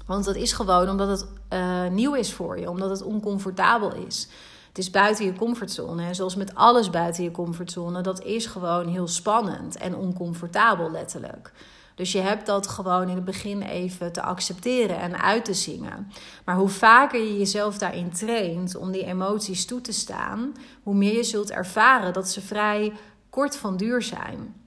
Want 0.06 0.26
dat 0.26 0.36
is 0.36 0.54
gewoon 0.54 0.90
omdat 0.90 1.08
het 1.08 1.28
uh, 1.54 1.88
nieuw 1.88 2.14
is 2.14 2.34
voor 2.34 2.60
je, 2.60 2.70
omdat 2.70 2.90
het 2.90 3.02
oncomfortabel 3.02 3.94
is. 3.94 4.28
Het 4.72 4.80
is 4.80 4.90
buiten 4.90 5.26
je 5.26 5.34
comfortzone. 5.34 6.06
En 6.06 6.16
zoals 6.16 6.36
met 6.36 6.56
alles 6.56 6.90
buiten 6.90 7.24
je 7.24 7.32
comfortzone, 7.32 8.02
dat 8.02 8.24
is 8.24 8.46
gewoon 8.46 8.88
heel 8.88 9.08
spannend 9.08 9.78
en 9.78 9.96
oncomfortabel 9.96 10.92
letterlijk. 10.92 11.52
Dus 11.96 12.12
je 12.12 12.20
hebt 12.20 12.46
dat 12.46 12.68
gewoon 12.68 13.10
in 13.10 13.16
het 13.16 13.26
begin 13.26 13.62
even 13.62 14.12
te 14.12 14.22
accepteren 14.22 15.00
en 15.00 15.22
uit 15.22 15.46
te 15.46 15.54
zingen. 15.54 16.12
Maar 16.46 16.56
hoe 16.56 16.70
vaker 16.70 17.20
je 17.20 17.38
jezelf 17.38 17.78
daarin 17.78 18.12
traint 18.12 18.76
om 18.76 18.92
die 18.92 19.06
emoties 19.06 19.66
toe 19.66 19.82
te 19.82 19.92
staan, 19.92 20.56
hoe 20.84 20.96
meer 20.96 21.16
je 21.16 21.24
zult 21.24 21.52
ervaren 21.52 22.14
dat 22.14 22.30
ze 22.30 22.42
vrij 22.42 22.94
kort 23.30 23.56
van 23.56 23.78
duur 23.78 24.02
zijn 24.02 24.61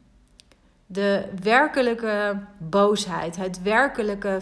de 0.95 1.25
werkelijke 1.43 2.39
boosheid, 2.59 3.37
het 3.37 3.63
werkelijke 3.63 4.39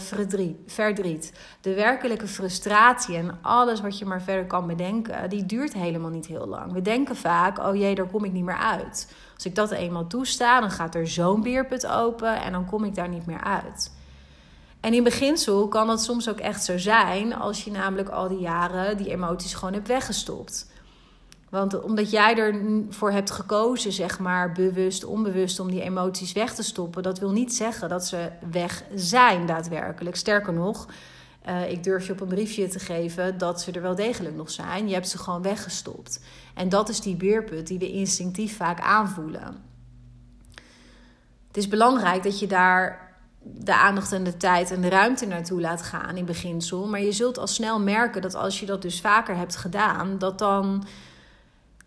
verdriet, 0.67 1.33
de 1.61 1.75
werkelijke 1.75 2.27
frustratie 2.27 3.17
en 3.17 3.39
alles 3.43 3.81
wat 3.81 3.99
je 3.99 4.05
maar 4.05 4.23
verder 4.23 4.47
kan 4.47 4.67
bedenken, 4.67 5.31
die 5.31 5.47
duurt 5.47 5.73
helemaal 5.73 6.11
niet 6.11 6.27
heel 6.27 6.47
lang. 6.47 6.73
We 6.73 6.83
denken 6.83 7.17
vaak, 7.17 7.59
oh 7.59 7.77
jee, 7.77 7.95
daar 7.95 8.07
kom 8.07 8.25
ik 8.25 8.33
niet 8.33 8.45
meer 8.45 8.57
uit. 8.57 9.15
Als 9.35 9.45
ik 9.45 9.55
dat 9.55 9.71
eenmaal 9.71 10.07
toesta, 10.07 10.61
dan 10.61 10.71
gaat 10.71 10.95
er 10.95 11.09
zo'n 11.09 11.43
beerput 11.43 11.87
open 11.87 12.43
en 12.43 12.53
dan 12.53 12.67
kom 12.67 12.85
ik 12.85 12.95
daar 12.95 13.09
niet 13.09 13.27
meer 13.27 13.43
uit. 13.43 13.93
En 14.81 14.95
in 14.95 15.05
beginsel 15.05 15.69
kan 15.69 15.87
dat 15.87 16.03
soms 16.03 16.29
ook 16.29 16.41
echt 16.41 16.65
zo 16.65 16.79
zijn 16.79 17.35
als 17.35 17.65
je 17.65 17.71
namelijk 17.71 18.09
al 18.09 18.29
die 18.29 18.39
jaren 18.39 18.97
die 18.97 19.11
emoties 19.11 19.55
gewoon 19.55 19.75
hebt 19.75 19.89
weggestopt. 19.89 20.72
Want 21.53 21.83
omdat 21.83 22.11
jij 22.11 22.37
ervoor 22.37 23.11
hebt 23.11 23.31
gekozen, 23.31 23.93
zeg 23.93 24.19
maar, 24.19 24.53
bewust, 24.53 25.05
onbewust, 25.05 25.61
om 25.61 25.71
die 25.71 25.83
emoties 25.83 26.33
weg 26.33 26.55
te 26.55 26.63
stoppen, 26.63 27.03
dat 27.03 27.19
wil 27.19 27.31
niet 27.31 27.55
zeggen 27.55 27.89
dat 27.89 28.07
ze 28.07 28.31
weg 28.51 28.85
zijn 28.95 29.47
daadwerkelijk. 29.47 30.17
Sterker 30.17 30.53
nog, 30.53 30.89
uh, 31.49 31.71
ik 31.71 31.85
durf 31.85 32.07
je 32.07 32.13
op 32.13 32.21
een 32.21 32.29
briefje 32.29 32.69
te 32.69 32.79
geven 32.79 33.39
dat 33.39 33.61
ze 33.61 33.73
er 33.73 33.83
wel 33.83 33.95
degelijk 33.95 34.35
nog 34.35 34.51
zijn. 34.51 34.89
Je 34.89 34.95
hebt 34.95 35.09
ze 35.09 35.19
gewoon 35.19 35.43
weggestopt. 35.43 36.21
En 36.55 36.69
dat 36.69 36.89
is 36.89 37.01
die 37.01 37.17
beerput 37.17 37.67
die 37.67 37.79
we 37.79 37.93
instinctief 37.93 38.57
vaak 38.57 38.81
aanvoelen. 38.81 39.63
Het 41.47 41.57
is 41.57 41.69
belangrijk 41.69 42.23
dat 42.23 42.39
je 42.39 42.47
daar 42.47 43.15
de 43.43 43.75
aandacht 43.75 44.13
en 44.13 44.25
de 44.25 44.37
tijd 44.37 44.71
en 44.71 44.81
de 44.81 44.89
ruimte 44.89 45.27
naartoe 45.27 45.61
laat 45.61 45.83
gaan 45.83 46.17
in 46.17 46.25
beginsel. 46.25 46.87
Maar 46.87 47.03
je 47.03 47.13
zult 47.13 47.39
al 47.39 47.47
snel 47.47 47.81
merken 47.81 48.23
dat 48.23 48.35
als 48.35 48.61
je 48.61 48.67
dat 48.67 48.83
dus 48.83 49.01
vaker 49.01 49.37
hebt 49.37 49.57
gedaan, 49.57 50.19
dat 50.19 50.39
dan 50.39 50.85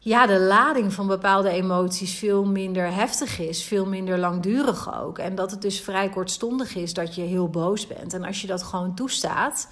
ja, 0.06 0.26
de 0.26 0.40
lading 0.40 0.94
van 0.94 1.08
bepaalde 1.08 1.50
emoties 1.50 2.18
veel 2.18 2.46
minder 2.46 2.94
heftig 2.94 3.40
is, 3.40 3.64
veel 3.64 3.86
minder 3.86 4.18
langdurig 4.18 5.04
ook. 5.04 5.18
En 5.18 5.36
dat 5.36 5.52
het 5.52 5.62
dus 5.62 5.82
vrij 5.82 6.10
kortstondig 6.10 6.76
is 6.76 6.94
dat 6.94 7.16
je 7.16 7.22
heel 7.22 7.50
boos 7.50 7.88
bent. 7.88 8.14
En 8.14 8.24
als 8.24 8.42
je 8.42 8.48
dat 8.48 8.64
gewoon 8.64 8.96
toestaat, 8.96 9.68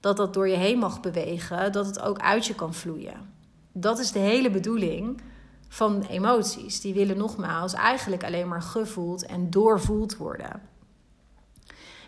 dat 0.00 0.16
dat 0.16 0.34
door 0.34 0.48
je 0.48 0.56
heen 0.56 0.78
mag 0.78 1.00
bewegen, 1.00 1.72
dat 1.72 1.86
het 1.86 2.00
ook 2.00 2.18
uit 2.18 2.46
je 2.46 2.54
kan 2.54 2.74
vloeien. 2.74 3.32
Dat 3.72 3.98
is 3.98 4.12
de 4.12 4.18
hele 4.18 4.50
bedoeling 4.50 5.20
van 5.68 6.02
emoties. 6.02 6.80
Die 6.80 6.94
willen 6.94 7.16
nogmaals 7.16 7.72
eigenlijk 7.72 8.24
alleen 8.24 8.48
maar 8.48 8.62
gevoeld 8.62 9.26
en 9.26 9.50
doorvoeld 9.50 10.16
worden. 10.16 10.62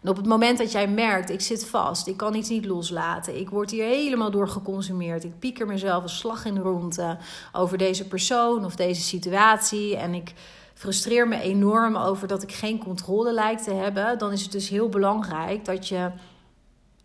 En 0.02 0.08
op 0.08 0.16
het 0.16 0.26
moment 0.26 0.58
dat 0.58 0.72
jij 0.72 0.88
merkt, 0.88 1.30
ik 1.30 1.40
zit 1.40 1.66
vast, 1.66 2.06
ik 2.06 2.16
kan 2.16 2.34
iets 2.34 2.48
niet 2.48 2.64
loslaten, 2.64 3.40
ik 3.40 3.50
word 3.50 3.70
hier 3.70 3.84
helemaal 3.84 4.30
door 4.30 4.48
geconsumeerd, 4.48 5.24
ik 5.24 5.38
pieker 5.38 5.66
mezelf 5.66 6.02
een 6.02 6.08
slag 6.08 6.44
in 6.44 6.54
de 6.54 6.60
ronde 6.60 7.18
over 7.52 7.78
deze 7.78 8.08
persoon 8.08 8.64
of 8.64 8.76
deze 8.76 9.00
situatie 9.00 9.96
en 9.96 10.14
ik 10.14 10.32
frustreer 10.74 11.28
me 11.28 11.40
enorm 11.40 11.96
over 11.96 12.28
dat 12.28 12.42
ik 12.42 12.52
geen 12.52 12.78
controle 12.78 13.32
lijkt 13.32 13.64
te 13.64 13.74
hebben, 13.74 14.18
dan 14.18 14.32
is 14.32 14.42
het 14.42 14.52
dus 14.52 14.68
heel 14.68 14.88
belangrijk 14.88 15.64
dat 15.64 15.88
je 15.88 16.10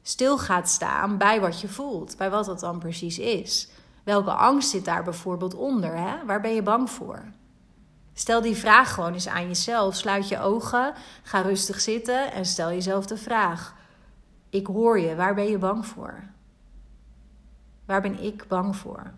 stil 0.02 0.38
gaat 0.38 0.70
staan 0.70 1.18
bij 1.18 1.42
wat 1.42 1.62
je 1.62 1.68
voelt, 1.68 2.18
bij 2.18 2.30
wat 2.30 2.46
dat 2.46 2.60
dan 2.60 2.80
precies 2.80 3.20
is. 3.20 3.70
Welke 4.04 4.32
angst 4.32 4.70
zit 4.70 4.86
daar 4.86 5.04
bijvoorbeeld 5.04 5.56
onder? 5.56 5.98
Hè? 5.98 6.26
Waar 6.26 6.42
ben 6.42 6.54
je 6.54 6.62
bang 6.62 6.90
voor? 6.90 7.24
Stel 8.18 8.42
die 8.42 8.56
vraag 8.56 8.94
gewoon 8.94 9.14
eens 9.14 9.28
aan 9.28 9.48
jezelf. 9.48 9.96
Sluit 9.96 10.28
je 10.28 10.40
ogen, 10.40 10.94
ga 11.24 11.42
rustig 11.42 11.82
zitten 11.82 12.32
en 12.32 12.46
stel 12.46 12.70
jezelf 12.70 13.06
de 13.06 13.18
vraag: 13.18 13.76
Ik 14.50 14.68
hoor 14.68 15.00
je, 15.00 15.16
waar 15.16 15.36
ben 15.36 15.50
je 15.50 15.58
bang 15.58 15.86
voor? 15.86 16.24
Waar 17.86 18.02
ben 18.02 18.24
ik 18.24 18.48
bang 18.48 18.76
voor? 18.76 19.14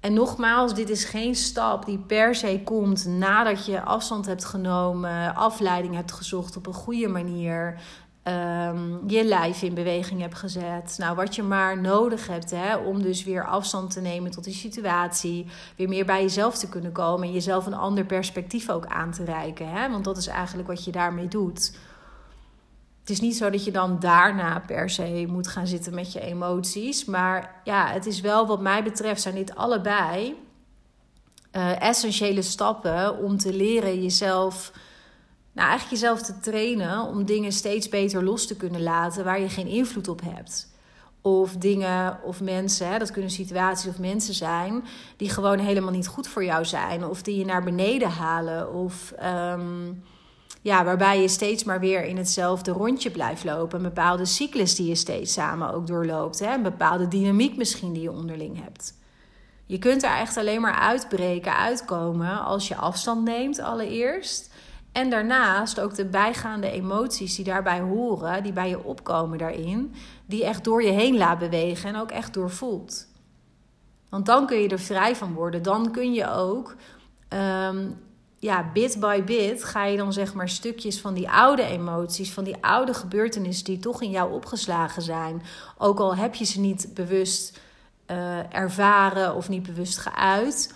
En 0.00 0.12
nogmaals, 0.12 0.74
dit 0.74 0.88
is 0.88 1.04
geen 1.04 1.34
stap 1.34 1.84
die 1.84 1.98
per 1.98 2.34
se 2.34 2.60
komt 2.64 3.06
nadat 3.06 3.66
je 3.66 3.82
afstand 3.82 4.26
hebt 4.26 4.44
genomen, 4.44 5.34
afleiding 5.34 5.94
hebt 5.94 6.12
gezocht 6.12 6.56
op 6.56 6.66
een 6.66 6.74
goede 6.74 7.08
manier, 7.08 7.80
um, 8.24 9.02
je 9.06 9.24
lijf 9.24 9.62
in 9.62 9.74
beweging 9.74 10.20
hebt 10.20 10.34
gezet. 10.34 10.94
Nou, 10.98 11.16
wat 11.16 11.34
je 11.34 11.42
maar 11.42 11.80
nodig 11.80 12.26
hebt 12.26 12.50
hè, 12.50 12.76
om 12.76 13.02
dus 13.02 13.24
weer 13.24 13.46
afstand 13.46 13.90
te 13.90 14.00
nemen 14.00 14.30
tot 14.30 14.44
die 14.44 14.54
situatie, 14.54 15.46
weer 15.76 15.88
meer 15.88 16.04
bij 16.04 16.22
jezelf 16.22 16.58
te 16.58 16.68
kunnen 16.68 16.92
komen 16.92 17.26
en 17.26 17.32
jezelf 17.32 17.66
een 17.66 17.74
ander 17.74 18.04
perspectief 18.04 18.70
ook 18.70 18.86
aan 18.86 19.10
te 19.10 19.24
reiken. 19.24 19.68
Hè? 19.68 19.90
Want 19.90 20.04
dat 20.04 20.16
is 20.16 20.26
eigenlijk 20.26 20.68
wat 20.68 20.84
je 20.84 20.92
daarmee 20.92 21.28
doet. 21.28 21.76
Het 23.00 23.10
is 23.10 23.20
niet 23.20 23.36
zo 23.36 23.50
dat 23.50 23.64
je 23.64 23.70
dan 23.70 23.98
daarna 24.00 24.60
per 24.66 24.90
se 24.90 25.26
moet 25.28 25.48
gaan 25.48 25.66
zitten 25.66 25.94
met 25.94 26.12
je 26.12 26.20
emoties. 26.20 27.04
Maar 27.04 27.60
ja, 27.64 27.86
het 27.86 28.06
is 28.06 28.20
wel 28.20 28.46
wat 28.46 28.60
mij 28.60 28.82
betreft 28.82 29.22
zijn 29.22 29.34
dit 29.34 29.56
allebei 29.56 30.42
uh, 31.52 31.82
essentiële 31.82 32.42
stappen 32.42 33.18
om 33.18 33.36
te 33.36 33.52
leren 33.52 34.02
jezelf, 34.02 34.72
nou 35.54 35.68
eigenlijk 35.68 36.00
jezelf 36.00 36.22
te 36.22 36.40
trainen 36.40 37.02
om 37.02 37.24
dingen 37.24 37.52
steeds 37.52 37.88
beter 37.88 38.24
los 38.24 38.46
te 38.46 38.56
kunnen 38.56 38.82
laten 38.82 39.24
waar 39.24 39.40
je 39.40 39.48
geen 39.48 39.66
invloed 39.66 40.08
op 40.08 40.20
hebt. 40.20 40.72
Of 41.22 41.56
dingen 41.56 42.18
of 42.24 42.40
mensen, 42.40 42.88
hè, 42.88 42.98
dat 42.98 43.10
kunnen 43.10 43.30
situaties 43.30 43.90
of 43.90 43.98
mensen 43.98 44.34
zijn, 44.34 44.84
die 45.16 45.30
gewoon 45.30 45.58
helemaal 45.58 45.90
niet 45.92 46.06
goed 46.06 46.28
voor 46.28 46.44
jou 46.44 46.64
zijn. 46.64 47.06
Of 47.06 47.22
die 47.22 47.38
je 47.38 47.44
naar 47.44 47.64
beneden 47.64 48.10
halen. 48.10 48.74
Of 48.74 49.14
um, 49.22 50.02
ja, 50.62 50.84
waarbij 50.84 51.20
je 51.20 51.28
steeds 51.28 51.64
maar 51.64 51.80
weer 51.80 52.04
in 52.04 52.16
hetzelfde 52.16 52.70
rondje 52.70 53.10
blijft 53.10 53.44
lopen. 53.44 53.78
Een 53.78 53.84
bepaalde 53.84 54.24
cyclus 54.24 54.74
die 54.74 54.88
je 54.88 54.94
steeds 54.94 55.32
samen 55.32 55.74
ook 55.74 55.86
doorloopt. 55.86 56.38
Hè? 56.38 56.54
Een 56.54 56.62
bepaalde 56.62 57.08
dynamiek 57.08 57.56
misschien 57.56 57.92
die 57.92 58.02
je 58.02 58.12
onderling 58.12 58.62
hebt. 58.64 58.94
Je 59.66 59.78
kunt 59.78 60.02
er 60.02 60.16
echt 60.16 60.36
alleen 60.36 60.60
maar 60.60 60.74
uitbreken, 60.74 61.56
uitkomen 61.56 62.44
als 62.44 62.68
je 62.68 62.76
afstand 62.76 63.24
neemt 63.24 63.58
allereerst. 63.58 64.53
En 64.94 65.10
daarnaast 65.10 65.80
ook 65.80 65.94
de 65.94 66.04
bijgaande 66.04 66.70
emoties 66.70 67.36
die 67.36 67.44
daarbij 67.44 67.80
horen, 67.80 68.42
die 68.42 68.52
bij 68.52 68.68
je 68.68 68.84
opkomen 68.84 69.38
daarin, 69.38 69.94
die 70.26 70.44
echt 70.44 70.64
door 70.64 70.82
je 70.82 70.90
heen 70.90 71.16
laat 71.16 71.38
bewegen 71.38 71.88
en 71.88 71.96
ook 72.00 72.10
echt 72.10 72.34
doorvoelt. 72.34 73.06
Want 74.08 74.26
dan 74.26 74.46
kun 74.46 74.58
je 74.60 74.68
er 74.68 74.78
vrij 74.78 75.16
van 75.16 75.32
worden. 75.32 75.62
Dan 75.62 75.90
kun 75.90 76.12
je 76.12 76.30
ook 76.30 76.74
ehm, 77.28 77.90
ja, 78.38 78.70
bit 78.72 79.00
by 79.00 79.22
bit 79.24 79.64
ga 79.64 79.84
je 79.84 79.96
dan 79.96 80.12
zeg 80.12 80.34
maar 80.34 80.48
stukjes 80.48 81.00
van 81.00 81.14
die 81.14 81.30
oude 81.30 81.62
emoties, 81.62 82.32
van 82.32 82.44
die 82.44 82.56
oude 82.60 82.94
gebeurtenissen 82.94 83.64
die 83.64 83.78
toch 83.78 84.02
in 84.02 84.10
jou 84.10 84.32
opgeslagen 84.32 85.02
zijn. 85.02 85.42
Ook 85.78 85.98
al 85.98 86.16
heb 86.16 86.34
je 86.34 86.44
ze 86.44 86.60
niet 86.60 86.90
bewust 86.94 87.60
uh, 88.10 88.54
ervaren 88.54 89.34
of 89.34 89.48
niet 89.48 89.62
bewust 89.62 89.98
geuit. 89.98 90.74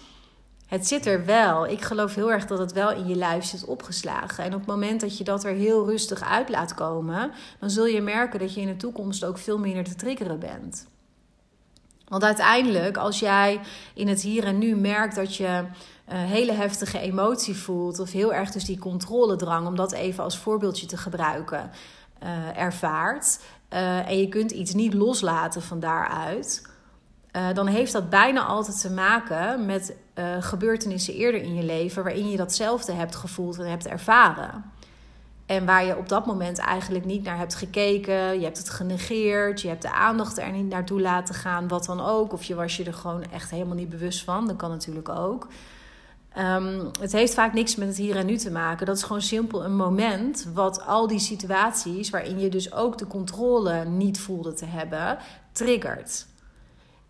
Het 0.68 0.87
zit 0.87 1.07
er 1.07 1.24
wel. 1.24 1.66
Ik 1.66 1.83
geloof 1.83 2.14
heel 2.14 2.33
erg 2.33 2.46
dat 2.46 2.59
het 2.59 2.72
wel 2.72 2.92
in 2.92 3.07
je 3.07 3.14
lijf 3.14 3.44
zit 3.44 3.64
opgeslagen. 3.64 4.44
En 4.44 4.52
op 4.52 4.59
het 4.59 4.68
moment 4.68 5.00
dat 5.00 5.18
je 5.18 5.24
dat 5.24 5.44
er 5.44 5.54
heel 5.54 5.87
rustig 5.87 6.22
uit 6.22 6.48
laat 6.48 6.74
komen, 6.74 7.33
dan 7.61 7.70
zul 7.70 7.87
je 7.87 8.00
merken 8.00 8.38
dat 8.38 8.54
je 8.54 8.61
in 8.61 8.66
de 8.66 8.76
toekomst 8.76 9.24
ook 9.24 9.38
veel 9.38 9.59
minder 9.59 9.85
te 9.85 9.94
triggeren 9.94 10.38
bent. 10.38 10.87
Want 12.09 12.22
uiteindelijk, 12.22 12.96
als 12.96 13.18
jij 13.18 13.61
in 13.94 14.09
het 14.09 14.22
hier 14.22 14.44
en 14.44 14.59
nu 14.59 14.76
merkt 14.76 15.14
dat 15.14 15.37
je 15.37 15.44
uh, 15.44 15.64
hele 16.07 16.52
heftige 16.52 16.98
emotie 16.98 17.57
voelt, 17.57 17.98
of 17.98 18.12
heel 18.12 18.35
erg 18.35 18.50
dus 18.50 18.64
die 18.64 18.78
controledrang, 18.78 19.66
om 19.66 19.76
dat 19.76 19.92
even 19.92 20.24
als 20.24 20.38
voorbeeldje 20.38 20.87
te 20.87 20.96
gebruiken, 20.96 21.70
uh, 22.22 22.59
ervaart. 22.59 23.40
Uh, 23.72 24.09
en 24.09 24.18
je 24.18 24.28
kunt 24.28 24.50
iets 24.50 24.74
niet 24.74 24.94
loslaten 24.94 25.62
van 25.62 25.81
daaruit. 25.81 26.62
Dan 27.54 27.66
heeft 27.66 27.92
dat 27.92 28.10
bijna 28.10 28.44
altijd 28.44 28.80
te 28.80 28.90
maken 28.90 29.66
met 29.66 29.96
gebeurtenissen 30.40 31.14
eerder 31.14 31.42
in 31.42 31.54
je 31.54 31.62
leven 31.62 32.02
waarin 32.02 32.30
je 32.30 32.36
datzelfde 32.36 32.92
hebt 32.92 33.16
gevoeld 33.16 33.58
en 33.58 33.70
hebt 33.70 33.86
ervaren. 33.86 34.64
En 35.46 35.66
waar 35.66 35.84
je 35.84 35.96
op 35.96 36.08
dat 36.08 36.26
moment 36.26 36.58
eigenlijk 36.58 37.04
niet 37.04 37.22
naar 37.22 37.38
hebt 37.38 37.54
gekeken. 37.54 38.38
Je 38.38 38.44
hebt 38.44 38.58
het 38.58 38.70
genegeerd. 38.70 39.60
Je 39.60 39.68
hebt 39.68 39.82
de 39.82 39.92
aandacht 39.92 40.38
er 40.38 40.50
niet 40.50 40.68
naartoe 40.68 41.00
laten 41.00 41.34
gaan. 41.34 41.68
Wat 41.68 41.84
dan 41.84 42.00
ook. 42.00 42.32
Of 42.32 42.44
je 42.44 42.54
was 42.54 42.76
je 42.76 42.84
er 42.84 42.94
gewoon 42.94 43.24
echt 43.32 43.50
helemaal 43.50 43.74
niet 43.74 43.88
bewust 43.88 44.24
van. 44.24 44.46
Dat 44.46 44.56
kan 44.56 44.70
natuurlijk 44.70 45.08
ook. 45.08 45.46
Um, 46.38 46.90
het 47.00 47.12
heeft 47.12 47.34
vaak 47.34 47.52
niks 47.52 47.76
met 47.76 47.88
het 47.88 47.96
hier 47.96 48.16
en 48.16 48.26
nu 48.26 48.36
te 48.36 48.50
maken. 48.50 48.86
Dat 48.86 48.96
is 48.96 49.02
gewoon 49.02 49.22
simpel 49.22 49.64
een 49.64 49.76
moment 49.76 50.48
wat 50.54 50.86
al 50.86 51.06
die 51.06 51.18
situaties 51.18 52.10
waarin 52.10 52.38
je 52.38 52.48
dus 52.48 52.72
ook 52.72 52.98
de 52.98 53.06
controle 53.06 53.84
niet 53.84 54.20
voelde 54.20 54.52
te 54.52 54.66
hebben, 54.66 55.18
triggert. 55.52 56.26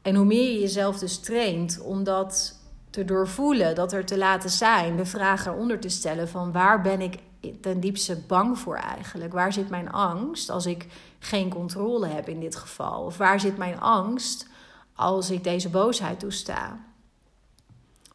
En 0.08 0.14
hoe 0.14 0.24
meer 0.24 0.52
je 0.52 0.60
jezelf 0.60 0.98
dus 0.98 1.20
traint 1.20 1.80
om 1.80 2.04
dat 2.04 2.58
te 2.90 3.04
doorvoelen, 3.04 3.74
dat 3.74 3.92
er 3.92 4.04
te 4.04 4.18
laten 4.18 4.50
zijn, 4.50 4.96
de 4.96 5.04
vraag 5.04 5.46
eronder 5.46 5.80
te 5.80 5.88
stellen 5.88 6.28
van 6.28 6.52
waar 6.52 6.80
ben 6.80 7.00
ik 7.00 7.18
ten 7.60 7.80
diepste 7.80 8.16
bang 8.26 8.58
voor 8.58 8.76
eigenlijk? 8.76 9.32
Waar 9.32 9.52
zit 9.52 9.68
mijn 9.68 9.90
angst 9.90 10.50
als 10.50 10.66
ik 10.66 10.86
geen 11.18 11.48
controle 11.48 12.06
heb 12.06 12.28
in 12.28 12.40
dit 12.40 12.56
geval? 12.56 13.04
Of 13.04 13.16
waar 13.16 13.40
zit 13.40 13.56
mijn 13.56 13.80
angst 13.80 14.48
als 14.94 15.30
ik 15.30 15.44
deze 15.44 15.68
boosheid 15.68 16.20
toesta? 16.20 16.78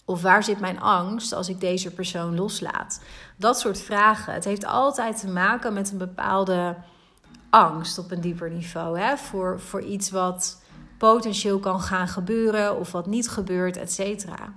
Of 0.06 0.22
waar 0.22 0.44
zit 0.44 0.60
mijn 0.60 0.80
angst 0.82 1.34
als 1.34 1.50
ik 1.50 1.60
deze 1.60 1.92
persoon 1.92 2.36
loslaat? 2.36 3.02
Dat 3.38 3.60
soort 3.60 3.80
vragen. 3.80 4.34
Het 4.34 4.46
heeft 4.46 4.66
altijd 4.66 5.20
te 5.20 5.28
maken 5.28 5.74
met 5.74 5.92
een 5.92 5.98
bepaalde 5.98 6.76
angst 7.50 7.98
op 7.98 8.12
een 8.12 8.22
dieper 8.22 8.52
niveau. 8.52 9.00
Hè? 9.00 9.18
Voor, 9.18 9.60
voor 9.60 9.82
iets 9.82 10.10
wat 10.10 10.62
potentieel 11.12 11.60
kan 11.60 11.82
gaan 11.82 12.08
gebeuren 12.08 12.80
of 12.80 12.92
wat 12.92 13.06
niet 13.06 13.30
gebeurt, 13.30 13.78
et 13.78 13.92
cetera. 13.92 14.54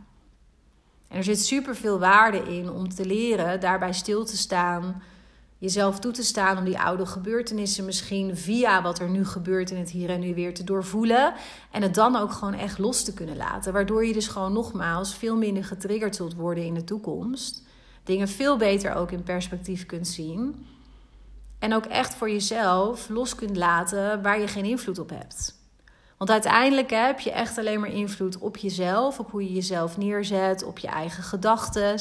En 1.08 1.16
er 1.16 1.24
zit 1.24 1.44
superveel 1.44 1.98
waarde 1.98 2.38
in 2.38 2.70
om 2.70 2.88
te 2.88 3.06
leren 3.06 3.60
daarbij 3.60 3.92
stil 3.92 4.24
te 4.24 4.36
staan 4.36 5.02
jezelf 5.58 5.98
toe 5.98 6.12
te 6.12 6.22
staan 6.22 6.58
om 6.58 6.64
die 6.64 6.78
oude 6.78 7.06
gebeurtenissen 7.06 7.84
misschien 7.84 8.36
via 8.36 8.82
wat 8.82 8.98
er 8.98 9.10
nu 9.10 9.24
gebeurt 9.24 9.70
in 9.70 9.76
het 9.76 9.90
hier 9.90 10.10
en 10.10 10.20
nu 10.20 10.34
weer 10.34 10.54
te 10.54 10.64
doorvoelen. 10.64 11.34
En 11.70 11.82
het 11.82 11.94
dan 11.94 12.16
ook 12.16 12.32
gewoon 12.32 12.54
echt 12.54 12.78
los 12.78 13.02
te 13.02 13.14
kunnen 13.14 13.36
laten. 13.36 13.72
Waardoor 13.72 14.06
je 14.06 14.12
dus 14.12 14.28
gewoon 14.28 14.52
nogmaals 14.52 15.14
veel 15.14 15.36
minder 15.36 15.64
getriggerd 15.64 16.16
zult 16.16 16.34
worden 16.34 16.64
in 16.64 16.74
de 16.74 16.84
toekomst. 16.84 17.62
Dingen 18.04 18.28
veel 18.28 18.56
beter 18.56 18.94
ook 18.94 19.10
in 19.10 19.22
perspectief 19.22 19.86
kunt 19.86 20.08
zien. 20.08 20.66
En 21.58 21.74
ook 21.74 21.86
echt 21.86 22.14
voor 22.14 22.30
jezelf 22.30 23.08
los 23.08 23.34
kunt 23.34 23.56
laten 23.56 24.22
waar 24.22 24.40
je 24.40 24.48
geen 24.48 24.64
invloed 24.64 24.98
op 24.98 25.10
hebt. 25.10 25.65
Want 26.16 26.30
uiteindelijk 26.30 26.90
heb 26.90 27.20
je 27.20 27.30
echt 27.30 27.58
alleen 27.58 27.80
maar 27.80 27.92
invloed 27.92 28.38
op 28.38 28.56
jezelf, 28.56 29.18
op 29.18 29.30
hoe 29.30 29.42
je 29.42 29.52
jezelf 29.52 29.96
neerzet, 29.96 30.64
op 30.64 30.78
je 30.78 30.88
eigen 30.88 31.22
gedachten, 31.22 32.00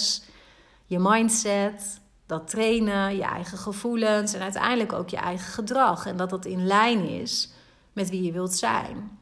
je 0.86 1.00
mindset 1.00 2.00
dat 2.26 2.48
trainen, 2.48 3.16
je 3.16 3.24
eigen 3.24 3.58
gevoelens 3.58 4.34
en 4.34 4.42
uiteindelijk 4.42 4.94
ook 4.94 5.10
je 5.10 5.18
eigen 5.18 5.54
gedrag. 5.54 6.06
En 6.06 6.18
dat 6.18 6.30
dat 6.30 6.46
in 6.46 6.66
lijn 6.66 7.10
is 7.10 7.50
met 7.94 8.10
wie 8.10 8.24
je 8.24 8.32
wilt 8.32 8.54
zijn. 8.54 9.20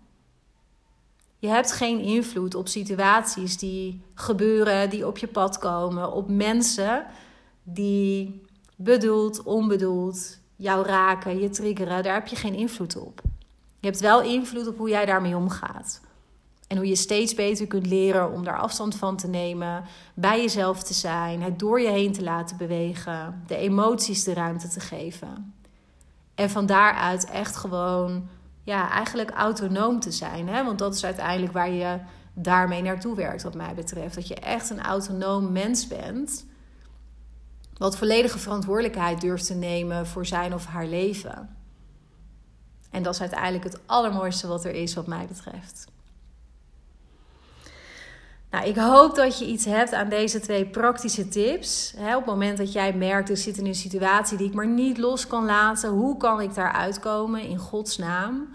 Je 1.38 1.48
hebt 1.48 1.72
geen 1.72 2.00
invloed 2.00 2.56
op 2.56 2.68
situaties 2.68 3.58
die 3.58 4.02
gebeuren, 4.14 4.90
die 4.90 5.08
op 5.08 5.18
je 5.18 5.28
pad 5.28 5.58
komen, 5.58 6.12
op 6.12 6.30
mensen 6.30 7.06
die 7.64 8.42
bedoeld, 8.76 9.44
onbedoeld 9.44 10.40
jou 10.56 10.86
raken, 10.86 11.40
je 11.40 11.50
triggeren. 11.50 12.04
Daar 12.04 12.14
heb 12.14 12.28
je 12.28 12.36
geen 12.36 12.54
invloed 12.56 12.96
op. 12.96 13.22
Je 13.84 13.90
hebt 13.90 14.02
wel 14.02 14.22
invloed 14.22 14.68
op 14.68 14.78
hoe 14.78 14.90
jij 14.90 15.06
daarmee 15.06 15.36
omgaat. 15.36 16.02
En 16.68 16.78
hoe 16.78 16.88
je 16.88 16.96
steeds 16.96 17.36
beter 17.36 17.68
kunt 17.68 17.86
leren 17.86 18.32
om 18.32 18.44
daar 18.44 18.58
afstand 18.58 18.96
van 18.96 19.18
te 19.18 19.28
nemen, 19.28 19.84
bij 20.14 20.42
jezelf 20.42 20.84
te 20.84 20.94
zijn, 20.94 21.42
het 21.42 21.60
door 21.60 21.82
je 21.82 21.90
heen 21.90 22.14
te 22.14 22.24
laten 22.24 22.58
bewegen, 22.58 23.44
de 23.48 23.56
emoties 23.56 24.24
de 24.24 24.34
ruimte 24.34 24.68
te 24.68 24.80
geven. 24.80 25.54
En 26.36 26.50
van 26.50 26.66
daaruit 26.66 27.26
echt 27.26 27.56
gewoon, 27.56 28.28
ja, 28.64 28.92
eigenlijk 28.92 29.32
autonoom 29.32 30.00
te 30.00 30.12
zijn. 30.12 30.48
Hè? 30.48 30.64
Want 30.64 30.80
dat 30.80 30.96
is 30.96 31.06
uiteindelijk 31.06 31.54
waar 31.54 31.72
je 31.72 32.00
daarmee 32.34 32.82
naartoe 32.82 33.16
werkt, 33.16 33.44
wat 33.44 33.56
mij 33.56 33.74
betreft. 33.74 34.16
Dat 34.16 34.28
je 34.28 34.36
echt 34.36 34.70
een 34.70 34.82
autonoom 34.82 35.52
mens 35.52 35.88
bent, 35.88 36.46
wat 37.78 37.98
volledige 37.98 38.40
verantwoordelijkheid 38.40 39.22
durft 39.22 39.46
te 39.46 39.56
nemen 39.56 40.08
voor 40.08 40.26
zijn 40.26 40.54
of 40.54 40.66
haar 40.66 40.88
leven. 40.88 41.62
En 42.94 43.04
dat 43.04 43.14
is 43.14 43.22
uiteindelijk 43.22 43.64
het 43.64 43.80
allermooiste 43.86 44.48
wat 44.48 44.66
er 44.66 44.74
is, 44.74 44.94
wat 44.94 45.08
mij 45.08 45.26
betreft. 45.28 45.88
Nou, 48.52 48.68
ik 48.68 48.76
hoop 48.76 49.16
dat 49.16 49.40
je 49.40 49.46
iets 49.46 49.66
hebt 49.66 49.94
aan 49.94 50.10
deze 50.10 50.40
twee 50.40 50.66
praktische 50.66 51.28
tips. 51.28 51.94
op 51.98 52.16
het 52.16 52.26
moment 52.26 52.58
dat 52.58 52.72
jij 52.72 52.94
merkt, 52.94 53.30
ik 53.30 53.38
zit 53.38 53.58
in 53.58 53.66
een 53.66 53.76
situatie 53.76 54.38
die 54.38 54.48
ik 54.48 54.54
maar 54.54 54.68
niet 54.68 54.98
los 54.98 55.28
kan 55.28 55.46
laten. 55.46 55.90
Hoe 55.90 56.18
kan 56.18 56.42
ik 56.42 56.54
daar 56.54 56.72
uitkomen 56.72 57.42
in 57.42 57.58
Gods 57.58 57.98
naam? 57.98 58.48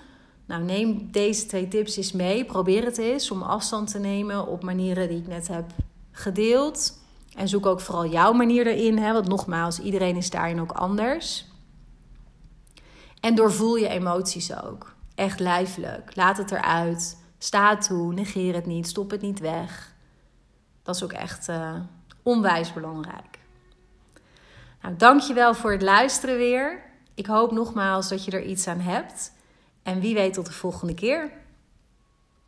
Nou, 0.46 0.62
neem 0.62 1.08
deze 1.10 1.46
twee 1.46 1.68
tips 1.68 1.96
eens 1.96 2.12
mee. 2.12 2.44
Probeer 2.44 2.84
het 2.84 2.98
eens 2.98 3.30
om 3.30 3.42
afstand 3.42 3.90
te 3.90 3.98
nemen 3.98 4.46
op 4.46 4.62
manieren 4.62 5.08
die 5.08 5.18
ik 5.18 5.26
net 5.26 5.48
heb 5.48 5.64
gedeeld. 6.12 6.98
En 7.34 7.48
zoek 7.48 7.66
ook 7.66 7.80
vooral 7.80 8.06
jouw 8.06 8.32
manier 8.32 8.66
erin. 8.66 9.12
Want 9.12 9.28
nogmaals, 9.28 9.80
iedereen 9.80 10.16
is 10.16 10.30
daarin 10.30 10.60
ook 10.60 10.72
anders. 10.72 11.47
En 13.20 13.34
doorvoel 13.34 13.76
je 13.76 13.88
emoties 13.88 14.62
ook. 14.62 14.94
Echt 15.14 15.40
lijfelijk. 15.40 16.16
Laat 16.16 16.36
het 16.36 16.50
eruit. 16.50 17.16
Sta 17.38 17.76
toe. 17.76 18.14
Negeer 18.14 18.54
het 18.54 18.66
niet. 18.66 18.88
Stop 18.88 19.10
het 19.10 19.20
niet 19.20 19.40
weg. 19.40 19.94
Dat 20.82 20.94
is 20.94 21.04
ook 21.04 21.12
echt 21.12 21.48
uh, 21.48 21.74
onwijs 22.22 22.72
belangrijk. 22.72 23.38
Nou, 24.82 24.96
dankjewel 24.96 25.54
voor 25.54 25.72
het 25.72 25.82
luisteren 25.82 26.36
weer. 26.36 26.82
Ik 27.14 27.26
hoop 27.26 27.52
nogmaals 27.52 28.08
dat 28.08 28.24
je 28.24 28.30
er 28.30 28.44
iets 28.44 28.66
aan 28.66 28.80
hebt. 28.80 29.32
En 29.82 30.00
wie 30.00 30.14
weet 30.14 30.34
tot 30.34 30.46
de 30.46 30.52
volgende 30.52 30.94
keer. 30.94 31.30